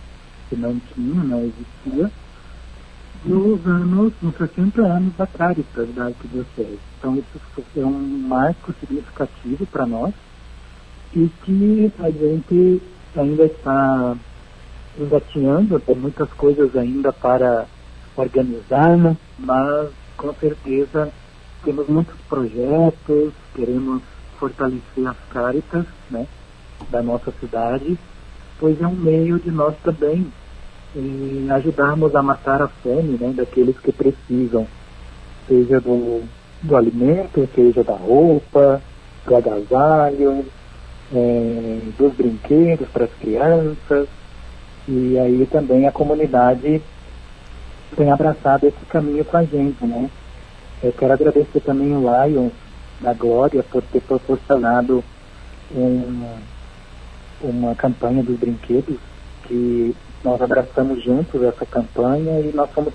[0.49, 2.11] que não tinha, não existia,
[3.25, 6.79] nos anos, nos 60 anos da Caritas da Arquidiocese.
[6.99, 7.41] Então, isso
[7.77, 10.15] é um marco significativo para nós
[11.15, 12.83] e que a gente
[13.17, 14.17] ainda está
[14.99, 17.67] engatinhando, tem muitas coisas ainda para
[18.17, 18.97] organizar,
[19.39, 21.13] mas com certeza
[21.65, 24.03] temos muitos projetos, queremos
[24.39, 26.27] fortalecer as caritas né,
[26.91, 27.99] da nossa cidade,
[28.59, 30.31] pois é um meio de nós também
[30.95, 34.67] eh, ajudarmos a matar a fome né, daqueles que precisam,
[35.49, 36.23] seja do,
[36.63, 38.83] do alimento, seja da roupa,
[39.27, 40.45] do agasalho,
[41.15, 44.07] eh, dos brinquedos para as crianças,
[44.87, 46.83] e aí também a comunidade
[47.95, 50.11] tem abraçado esse caminho com a gente, né?
[50.83, 52.53] Eu quero agradecer também o Lions
[53.01, 55.03] da Glória por ter proporcionado
[55.75, 56.27] um,
[57.43, 58.97] uma campanha dos brinquedos
[59.45, 62.93] que nós abraçamos juntos essa campanha e nós somos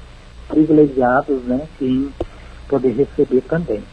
[0.48, 2.12] privilegiados né, em
[2.68, 3.84] poder receber também.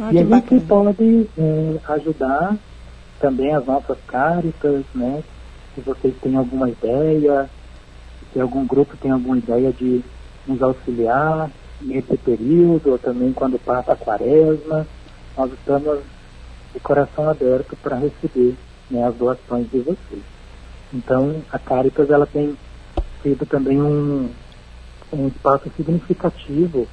[0.00, 2.56] Ah, e a gente pode é, ajudar
[3.20, 5.22] também as nossas cáritas, né?
[5.74, 7.48] Se vocês têm alguma ideia,
[8.32, 10.02] se algum grupo tem alguma ideia de
[10.46, 14.86] nos auxiliar nesse período, ou também quando passa a quaresma,
[15.36, 16.00] nós estamos
[16.72, 18.54] de coração aberto para receber
[18.90, 20.22] né, as doações de vocês.
[20.92, 22.56] Então, a Caritas ela tem
[23.22, 24.28] sido também um,
[25.12, 26.86] um espaço significativo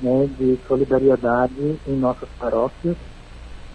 [0.00, 2.96] né, de solidariedade em nossas paróquias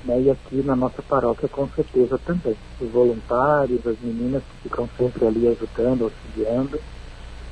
[0.05, 2.55] né, e aqui na nossa paróquia com certeza também.
[2.79, 6.79] Os voluntários, as meninas que ficam sempre ali ajudando, auxiliando.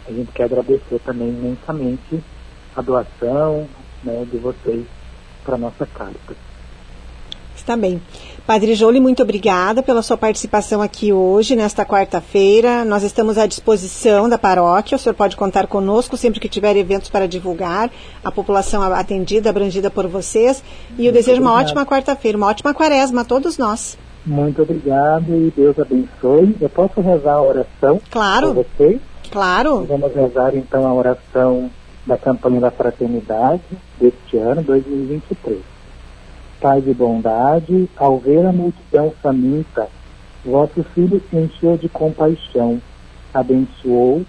[0.08, 2.24] A gente quer agradecer também imensamente
[2.76, 3.68] a doação
[4.04, 4.86] né, de vocês
[5.43, 6.36] para a nossa carta.
[7.56, 8.02] Está bem.
[8.45, 12.84] Padre Jolie, muito obrigada pela sua participação aqui hoje, nesta quarta-feira.
[12.84, 14.95] Nós estamos à disposição da paróquia.
[14.95, 17.91] O senhor pode contar conosco sempre que tiver eventos para divulgar.
[18.24, 20.64] A população atendida, abrangida por vocês.
[20.97, 21.54] E eu desejo obrigado.
[21.54, 23.97] uma ótima quarta-feira, uma ótima quaresma a todos nós.
[24.26, 26.56] Muito obrigado e Deus abençoe.
[26.60, 28.54] Eu posso rezar a oração claro.
[28.54, 28.99] para vocês?
[29.32, 29.86] Claro.
[29.86, 31.71] Vamos rezar então a oração
[32.05, 33.63] da campanha da fraternidade
[33.97, 35.61] deste ano, 2023.
[36.59, 39.88] Pai de bondade, ao ver a multidão faminta,
[40.43, 42.82] vosso filho se encheu de compaixão,
[43.34, 44.25] abençoou,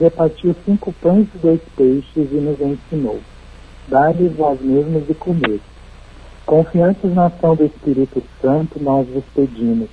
[0.00, 3.20] repartiu cinco pães e dois peixes e nos ensinou.
[3.88, 5.60] Dá-lhes vós mesmos de comer.
[6.46, 9.90] Confiantes na ação do Espírito Santo, nós vos pedimos.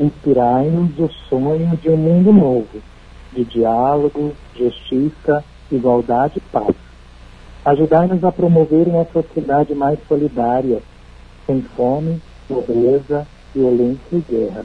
[0.00, 2.82] Inspirai-nos o sonho de um mundo novo,
[3.32, 6.74] de diálogo, justiça, igualdade e paz.
[7.64, 10.80] Ajudai-nos a promover uma sociedade mais solidária,
[11.46, 14.64] sem fome, pobreza, violência e guerra.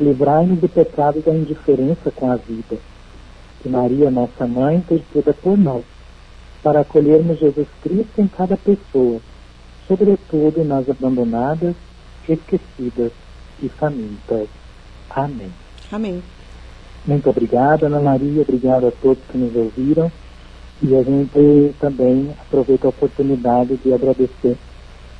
[0.00, 2.76] Livrai-nos do pecado da indiferença com a vida.
[3.62, 5.84] Que Maria, nossa mãe, interceda por nós,
[6.62, 9.20] para acolhermos Jesus Cristo em cada pessoa,
[9.86, 11.74] sobretudo nas abandonadas,
[12.28, 13.12] esquecidas
[13.62, 14.48] e famintas.
[15.08, 15.52] Amém.
[15.90, 16.22] Amém.
[17.06, 18.42] Muito obrigado, Ana Maria.
[18.42, 20.10] Obrigado a todos que nos ouviram.
[20.82, 24.56] E a gente também aproveita a oportunidade de agradecer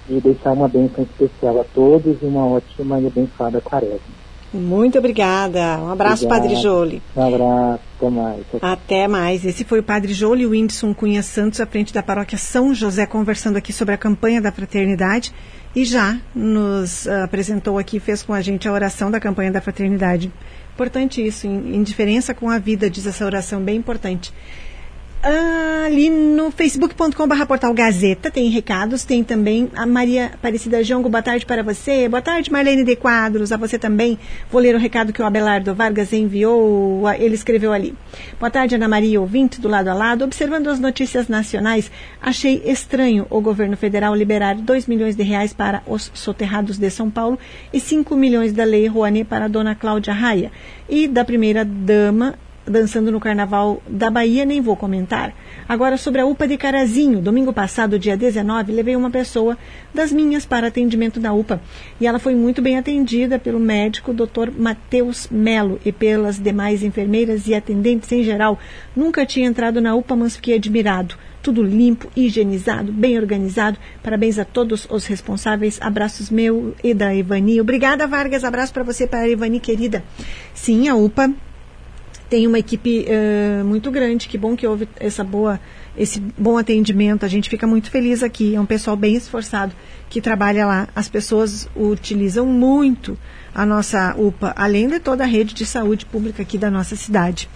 [0.08, 4.22] e deixar uma bênção especial a todos e uma ótima e abençoada quaresma.
[4.52, 5.78] Muito obrigada.
[5.78, 6.42] Um abraço, Obrigado.
[6.42, 7.02] Padre Jole.
[7.16, 7.80] Um abraço.
[7.96, 8.46] Até mais.
[8.60, 9.44] Até mais.
[9.46, 13.56] Esse foi o Padre Jole Whindersson Cunha Santos, à frente da paróquia São José, conversando
[13.56, 15.32] aqui sobre a campanha da fraternidade
[15.74, 19.60] e já nos uh, apresentou aqui, fez com a gente a oração da campanha da
[19.60, 20.30] fraternidade.
[20.74, 24.32] Importante isso, indiferença com a vida, diz essa oração, bem importante
[25.22, 31.46] ali no facebook.com.br portal Gazeta tem recados, tem também a Maria Aparecida Jongo, boa tarde
[31.46, 34.18] para você, boa tarde Marlene de Quadros, a você também,
[34.50, 37.94] vou ler o recado que o Abelardo Vargas enviou, ele escreveu ali,
[38.40, 41.88] boa tarde Ana Maria, ouvinte do lado a lado, observando as notícias nacionais,
[42.20, 47.08] achei estranho o governo federal liberar 2 milhões de reais para os soterrados de São
[47.08, 47.38] Paulo
[47.72, 50.50] e 5 milhões da lei Rouanet para a dona Cláudia Raia
[50.88, 52.34] e da primeira dama
[52.66, 55.34] dançando no Carnaval da Bahia, nem vou comentar.
[55.68, 57.20] Agora, sobre a UPA de Carazinho.
[57.20, 59.58] Domingo passado, dia 19, levei uma pessoa
[59.92, 61.60] das minhas para atendimento na UPA.
[62.00, 64.50] E ela foi muito bem atendida pelo médico Dr.
[64.56, 68.58] Matheus Melo e pelas demais enfermeiras e atendentes em geral.
[68.94, 71.16] Nunca tinha entrado na UPA, mas fiquei admirado.
[71.42, 73.76] Tudo limpo, higienizado, bem organizado.
[74.00, 75.78] Parabéns a todos os responsáveis.
[75.82, 77.60] Abraços meu e da Ivani.
[77.60, 78.44] Obrigada, Vargas.
[78.44, 80.04] Abraço para você, para a Ivani, querida.
[80.54, 81.34] Sim, a UPA
[82.32, 84.26] tem uma equipe uh, muito grande.
[84.26, 85.60] Que bom que houve essa boa,
[85.94, 87.26] esse bom atendimento.
[87.26, 88.54] A gente fica muito feliz aqui.
[88.54, 89.74] É um pessoal bem esforçado
[90.08, 90.88] que trabalha lá.
[90.96, 93.18] As pessoas utilizam muito
[93.54, 97.50] a nossa UPA, além de toda a rede de saúde pública aqui da nossa cidade.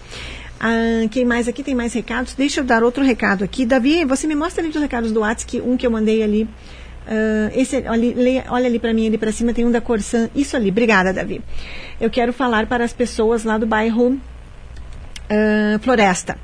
[0.59, 2.35] Ah, quem mais aqui tem mais recados?
[2.35, 3.65] Deixa eu dar outro recado aqui.
[3.65, 6.43] Davi, você me mostra ali os recados do WhatsApp, um que eu mandei ali.
[6.43, 10.29] Uh, esse, olha, olha ali para mim, ali para cima tem um da Corsan.
[10.35, 11.41] Isso ali, obrigada, Davi.
[11.99, 14.19] Eu quero falar para as pessoas lá do bairro
[15.29, 16.37] Ah, Floresta.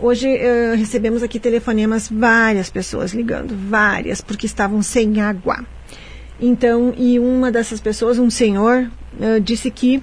[0.00, 5.64] Hoje eh, recebemos aqui telefonemas, várias pessoas ligando, várias, porque estavam sem água.
[6.40, 8.88] Então, e uma dessas pessoas, um senhor,
[9.20, 10.00] eh, disse que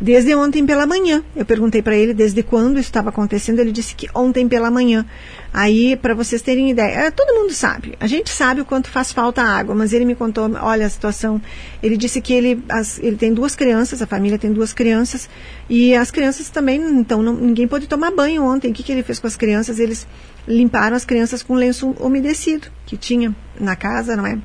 [0.00, 1.22] desde ontem pela manhã.
[1.36, 3.60] Eu perguntei para ele desde quando isso estava acontecendo.
[3.60, 5.06] Ele disse que ontem pela manhã.
[5.52, 7.94] Aí, para vocês terem ideia, eh, todo mundo sabe.
[7.98, 11.42] A gente sabe o quanto faz falta água, mas ele me contou, olha a situação.
[11.82, 15.28] Ele disse que ele, as- ele tem duas crianças, a família tem duas crianças,
[15.68, 18.70] e as crianças também, então não- ninguém pôde tomar banho ontem.
[18.70, 19.80] O que, que ele fez com as crianças?
[19.80, 20.06] Eles
[20.46, 24.38] limparam as crianças com lenço umedecido que tinha na casa, não é?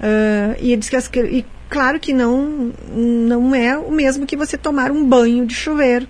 [0.00, 4.36] Ah, e ele disse que as, e claro que não, não é o mesmo que
[4.36, 6.06] você tomar um banho de chuveiro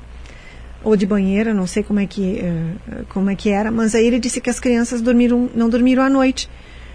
[0.85, 4.07] ou de banheira, não sei como é que eh, como é que era, mas aí
[4.07, 6.49] ele disse que as crianças dormiram, não dormiram à noite.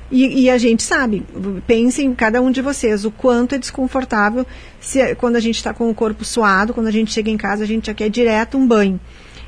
[0.10, 1.26] E, e a gente sabe,
[1.66, 4.46] pensem cada um de vocês o quanto é desconfortável
[4.80, 7.64] se, quando a gente está com o corpo suado, quando a gente chega em casa
[7.64, 9.00] a gente já quer direto um banho.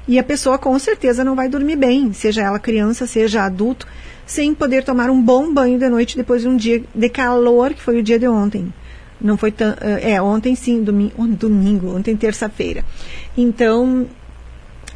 [0.08, 3.88] E a pessoa com certeza não vai dormir bem, seja ela criança, seja adulto,
[4.26, 7.82] sem poder tomar um bom banho de noite depois de um dia de calor, que
[7.82, 8.74] foi o dia de ontem.
[9.22, 9.76] Não foi tão.
[10.02, 12.84] É, ontem sim, domingo, domingo ontem terça-feira.
[13.38, 14.08] Então,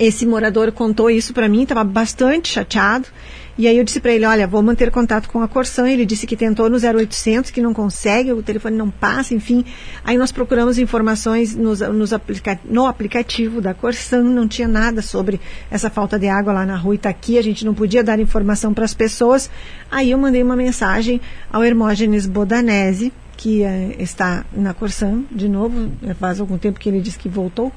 [0.05, 3.07] esse morador contou isso para mim, estava bastante chateado.
[3.55, 5.87] E aí eu disse para ele, olha, vou manter contato com a Corsan.
[5.87, 9.63] Ele disse que tentou no 0800, que não consegue, o telefone não passa, enfim.
[10.03, 15.39] Aí nós procuramos informações nos, nos aplica no aplicativo da Corsan, não tinha nada sobre
[15.69, 18.85] essa falta de água lá na rua Itaqui, a gente não podia dar informação para
[18.85, 19.51] as pessoas.
[19.91, 25.91] Aí eu mandei uma mensagem ao Hermógenes Bodanese, que eh, está na Corsan, de novo,
[26.19, 27.71] faz algum tempo que ele disse que voltou.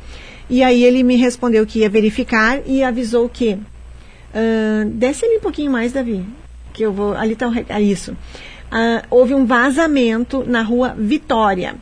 [0.49, 3.59] E aí ele me respondeu que ia verificar e avisou que
[4.35, 6.25] ah, desce ali um pouquinho mais, Davi,
[6.73, 7.15] que eu vou.
[7.15, 7.81] Ali um recado.
[7.83, 8.17] Isso.
[8.71, 11.75] Ah, houve um vazamento na rua Vitória.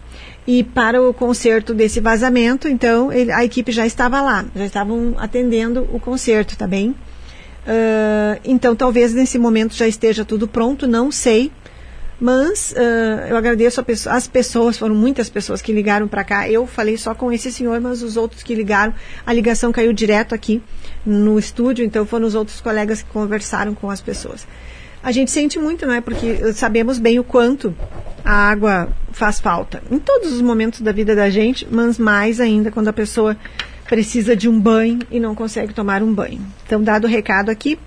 [0.46, 5.14] E para o conserto desse vazamento, então, ele- a equipe já estava lá, já estavam
[5.16, 6.94] atendendo o conserto, tá bem?
[7.66, 11.50] Ah, então, talvez nesse momento já esteja tudo pronto, não sei.
[12.20, 16.48] Mas ah, eu agradeço a pesso- as pessoas, foram muitas pessoas que ligaram para cá.
[16.48, 18.94] Eu falei só com esse senhor, mas os outros que ligaram,
[19.26, 20.62] a ligação caiu direto aqui
[21.04, 24.46] no estúdio, então foram os outros colegas que conversaram com as pessoas.
[25.02, 26.00] A gente sente muito, não é?
[26.00, 27.74] Porque sabemos bem o quanto
[28.24, 32.70] a água faz falta em todos os momentos da vida da gente, mas mais ainda
[32.70, 33.36] quando a pessoa
[33.86, 36.40] precisa de um banho e não consegue tomar um banho.
[36.66, 37.78] Então, dado o recado aqui,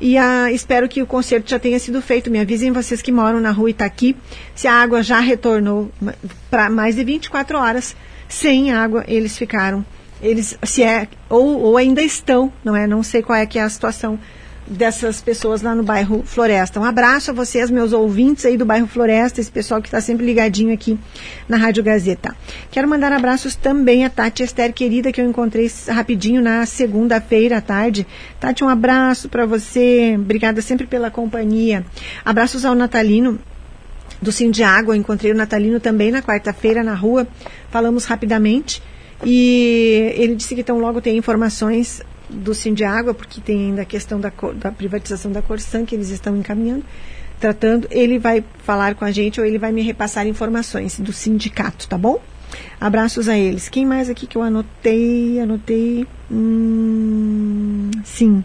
[0.00, 2.30] e ah, espero que o concerto já tenha sido feito.
[2.30, 4.16] Me avisem vocês que moram na rua Itaqui
[4.54, 5.90] se a água já retornou
[6.50, 7.94] para mais de 24 horas
[8.28, 9.04] sem água.
[9.06, 9.84] Eles ficaram,
[10.22, 12.86] eles se é ou, ou ainda estão, não é?
[12.86, 14.18] Não sei qual é que é a situação
[14.70, 16.78] dessas pessoas lá no bairro Floresta.
[16.78, 20.24] Um abraço a vocês, meus ouvintes aí do bairro Floresta, esse pessoal que está sempre
[20.24, 20.96] ligadinho aqui
[21.48, 22.36] na Rádio Gazeta.
[22.70, 27.60] Quero mandar abraços também a Tati Esther, querida, que eu encontrei rapidinho na segunda-feira à
[27.60, 28.06] tarde.
[28.38, 30.14] Tati, um abraço para você.
[30.16, 31.84] Obrigada sempre pela companhia.
[32.24, 33.40] Abraços ao Natalino,
[34.22, 34.30] do
[34.64, 34.94] Água.
[34.94, 37.26] Eu encontrei o Natalino também na quarta-feira na rua.
[37.70, 38.80] Falamos rapidamente.
[39.24, 43.82] E ele disse que então logo tem informações do Sim de Água, porque tem ainda
[43.82, 46.84] a questão da, da privatização da Corsan que eles estão encaminhando,
[47.38, 47.88] tratando.
[47.90, 51.98] Ele vai falar com a gente ou ele vai me repassar informações do sindicato, tá
[51.98, 52.20] bom?
[52.80, 53.68] Abraços a eles.
[53.68, 55.40] Quem mais aqui que eu anotei?
[55.40, 56.06] Anotei.
[56.30, 58.42] Hum, sim.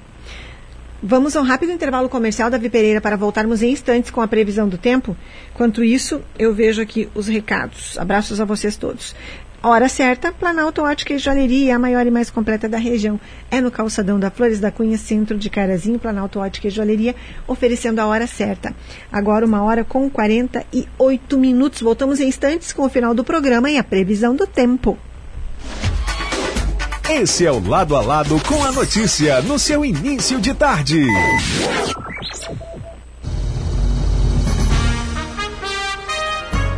[1.08, 4.68] Vamos a um rápido intervalo comercial, Davi Pereira, para voltarmos em instantes com a previsão
[4.68, 5.16] do tempo.
[5.54, 7.96] Enquanto isso, eu vejo aqui os recados.
[8.00, 9.16] Abraços a vocês todos.
[9.68, 13.20] Hora certa, Planalto Ótica e Joalheria, a maior e mais completa da região.
[13.50, 17.16] É no calçadão da Flores da Cunha, centro de Carazinho, Planalto Ótica e Joalheria,
[17.48, 18.76] oferecendo a hora certa.
[19.12, 21.82] Agora uma hora com 48 minutos.
[21.82, 25.00] Voltamos em instantes com o final do programa e a previsão do tempo.
[27.10, 31.08] Esse é o Lado a Lado com a notícia no seu início de tarde.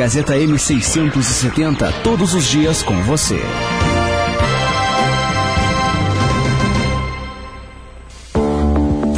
[0.00, 3.38] Gazeta M670, todos os dias com você.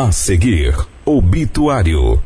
[0.00, 2.22] A seguir, obituário.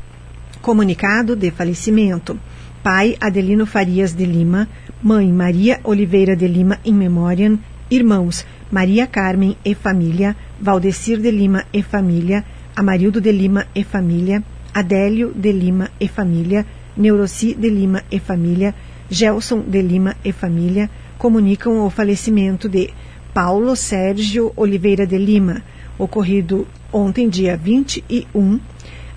[0.60, 2.38] Comunicado de falecimento.
[2.82, 4.68] Pai Adelino Farias de Lima,
[5.02, 7.58] mãe Maria Oliveira de Lima em memória,
[7.90, 12.44] irmãos Maria Carmen e família, Valdecir de Lima e família,
[12.76, 14.44] Amarildo de Lima e família,
[14.74, 18.74] Adélio de Lima e família, Neuroci de Lima e família,
[19.08, 22.90] Gelson de Lima e família, comunicam o falecimento de
[23.32, 25.62] Paulo Sérgio Oliveira de Lima,
[25.98, 28.60] ocorrido ontem, dia 21,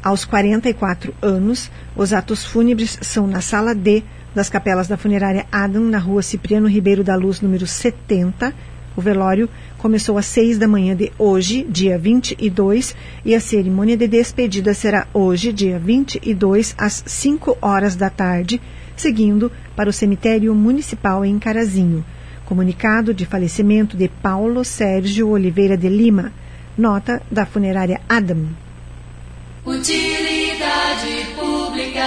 [0.03, 1.69] aos 44 anos.
[1.95, 4.03] Os atos fúnebres são na sala D
[4.33, 8.53] das capelas da funerária Adam, na rua Cipriano Ribeiro da Luz, número 70.
[8.95, 12.95] O velório começou às 6 da manhã de hoje, dia 22,
[13.25, 18.61] e a cerimônia de despedida será hoje, dia 22, às 5 horas da tarde,
[18.95, 22.05] seguindo para o cemitério municipal em Carazinho.
[22.45, 26.31] Comunicado de falecimento de Paulo Sérgio Oliveira de Lima.
[26.77, 28.47] Nota da funerária Adam.
[29.65, 32.05] Utilidade pública.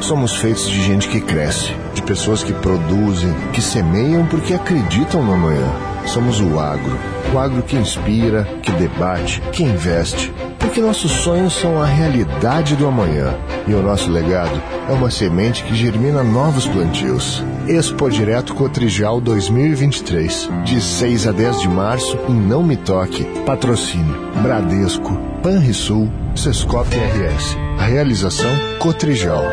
[0.00, 5.34] Somos feitos de gente que cresce, de pessoas que produzem, que semeiam porque acreditam no
[5.34, 5.70] amanhã.
[6.06, 6.98] Somos o agro.
[7.38, 10.32] Agro que inspira, que debate, que investe.
[10.58, 13.34] Porque nossos sonhos são a realidade do amanhã.
[13.66, 17.44] E o nosso legado é uma semente que germina novos plantios.
[17.68, 20.50] Expo Direto Cotrijal 2023.
[20.64, 23.24] De 6 a 10 de março em Não Me Toque.
[23.46, 27.56] Patrocínio Bradesco, Panrisul, Sescop RS.
[27.78, 29.44] Realização Cotrijal.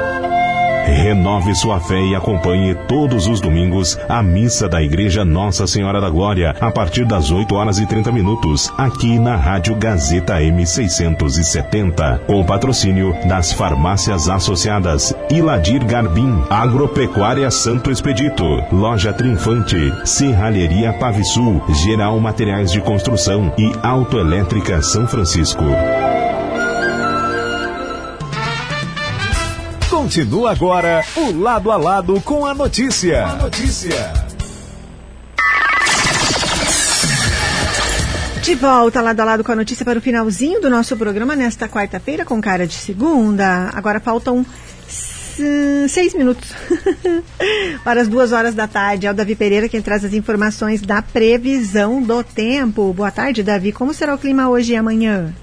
[0.86, 6.10] Renove sua fé e acompanhe todos os domingos a missa da Igreja Nossa Senhora da
[6.10, 12.44] Glória, a partir das 8 horas e 30 minutos, aqui na Rádio Gazeta M670, com
[12.44, 22.72] patrocínio das farmácias associadas Iladir Garbim, Agropecuária Santo Expedito, Loja Triunfante, Serralheria Pavisul, Geral Materiais
[22.72, 25.64] de Construção e Autoelétrica São Francisco.
[30.12, 33.26] Continua agora o lado a lado com a notícia.
[33.26, 34.12] A notícia.
[38.44, 41.70] De volta lado a lado com a notícia para o finalzinho do nosso programa nesta
[41.70, 43.70] quarta-feira com cara de segunda.
[43.74, 44.46] Agora faltam
[45.88, 46.54] seis minutos
[47.82, 49.08] para as duas horas da tarde.
[49.08, 52.92] É o Davi Pereira quem traz as informações da previsão do tempo.
[52.92, 53.72] Boa tarde, Davi.
[53.72, 55.34] Como será o clima hoje e amanhã?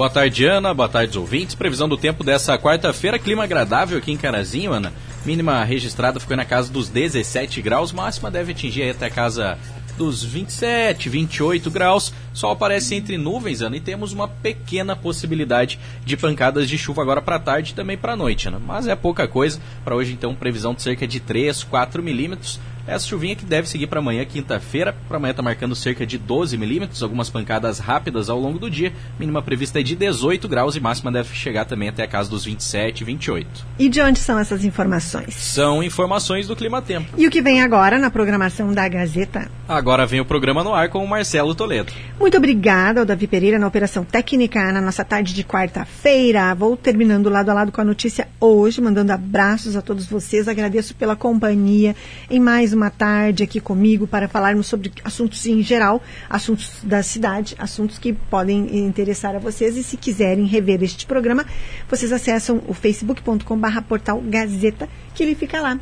[0.00, 0.72] Boa tarde, Ana.
[0.72, 1.54] Boa tarde, ouvintes.
[1.54, 3.18] Previsão do tempo dessa quarta-feira.
[3.18, 4.94] Clima agradável aqui em Carazinho, Ana.
[5.26, 7.92] Mínima registrada ficou na casa dos 17 graus.
[7.92, 9.58] Máxima deve atingir até a casa
[9.98, 12.14] dos 27, 28 graus.
[12.32, 17.20] Sol aparece entre nuvens, Ana, e temos uma pequena possibilidade de pancadas de chuva agora
[17.20, 18.58] para tarde e também para noite, Ana.
[18.58, 19.60] Mas é pouca coisa.
[19.84, 22.58] Para hoje, então, previsão de cerca de 3, 4 milímetros.
[22.86, 24.94] Essa chuvinha que deve seguir para amanhã, quinta-feira.
[25.06, 28.92] Para amanhã está marcando cerca de 12 milímetros, algumas pancadas rápidas ao longo do dia.
[29.18, 32.44] Mínima prevista é de 18 graus e máxima deve chegar também até a casa dos
[32.44, 33.66] 27, 28.
[33.78, 35.34] E de onde são essas informações?
[35.34, 37.08] São informações do Clima Tempo.
[37.16, 39.50] E o que vem agora na programação da Gazeta?
[39.68, 41.92] Agora vem o programa no ar com o Marcelo Toledo.
[42.18, 46.54] Muito obrigada ao Davi Pereira na Operação Técnica na nossa tarde de quarta-feira.
[46.54, 50.48] Vou terminando lado a lado com a notícia hoje, mandando abraços a todos vocês.
[50.48, 51.94] Agradeço pela companhia
[52.28, 57.54] em mais uma tarde aqui comigo para falarmos sobre assuntos em geral, assuntos da cidade,
[57.58, 59.76] assuntos que podem interessar a vocês.
[59.76, 61.44] E se quiserem rever este programa,
[61.88, 65.78] vocês acessam o facebook.com/barra portal Gazeta, que ele fica lá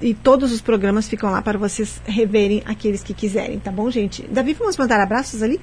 [0.00, 4.22] e todos os programas ficam lá para vocês reverem aqueles que quiserem, tá bom, gente?
[4.22, 5.60] Davi, vamos mandar abraços ali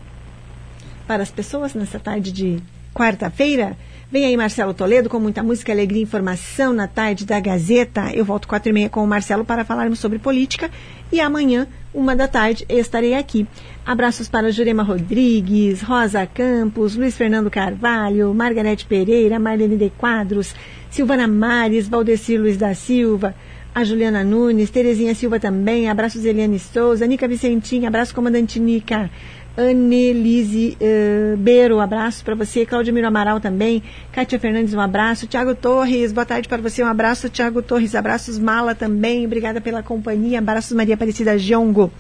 [1.06, 2.60] para as pessoas nessa tarde de
[2.94, 3.78] quarta-feira?
[4.14, 8.12] Vem aí Marcelo Toledo com muita música, alegria e informação na tarde da Gazeta.
[8.14, 10.70] Eu volto quatro e meia com o Marcelo para falarmos sobre política
[11.12, 13.48] e amanhã, uma da tarde, estarei aqui.
[13.84, 20.54] Abraços para Jurema Rodrigues, Rosa Campos, Luiz Fernando Carvalho, Margarete Pereira, Marlene de Quadros,
[20.92, 23.34] Silvana Mares, Valdecir Luiz da Silva,
[23.74, 29.10] a Juliana Nunes, Terezinha Silva também, abraços Eliane Souza, Nica Vicentinha, abraço comandante Nica,
[29.56, 32.66] Annelise uh, Beiro, um abraço para você.
[32.66, 33.84] Claudemiro Amaral também.
[34.12, 35.28] Kátia Fernandes, um abraço.
[35.28, 36.84] Tiago Torres, boa tarde para você.
[36.84, 37.94] Um abraço, Tiago Torres.
[37.94, 39.26] Abraços, Mala também.
[39.26, 40.40] Obrigada pela companhia.
[40.40, 41.92] Abraços, Maria Aparecida Jongo.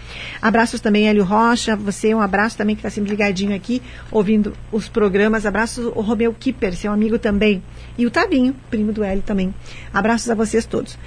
[0.41, 1.75] Abraços também, Hélio Rocha.
[1.75, 5.45] Você, um abraço também que está sempre ligadinho aqui, ouvindo os programas.
[5.45, 7.61] Abraços, o Romeu Kipper, seu amigo também.
[7.97, 9.53] E o Tavinho, primo do Hélio também.
[9.93, 10.97] Abraços a vocês todos.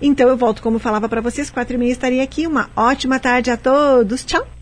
[0.00, 2.46] Então eu volto, como falava para vocês, quatro e meia estaria aqui.
[2.46, 4.24] Uma ótima tarde a todos.
[4.24, 4.55] Tchau.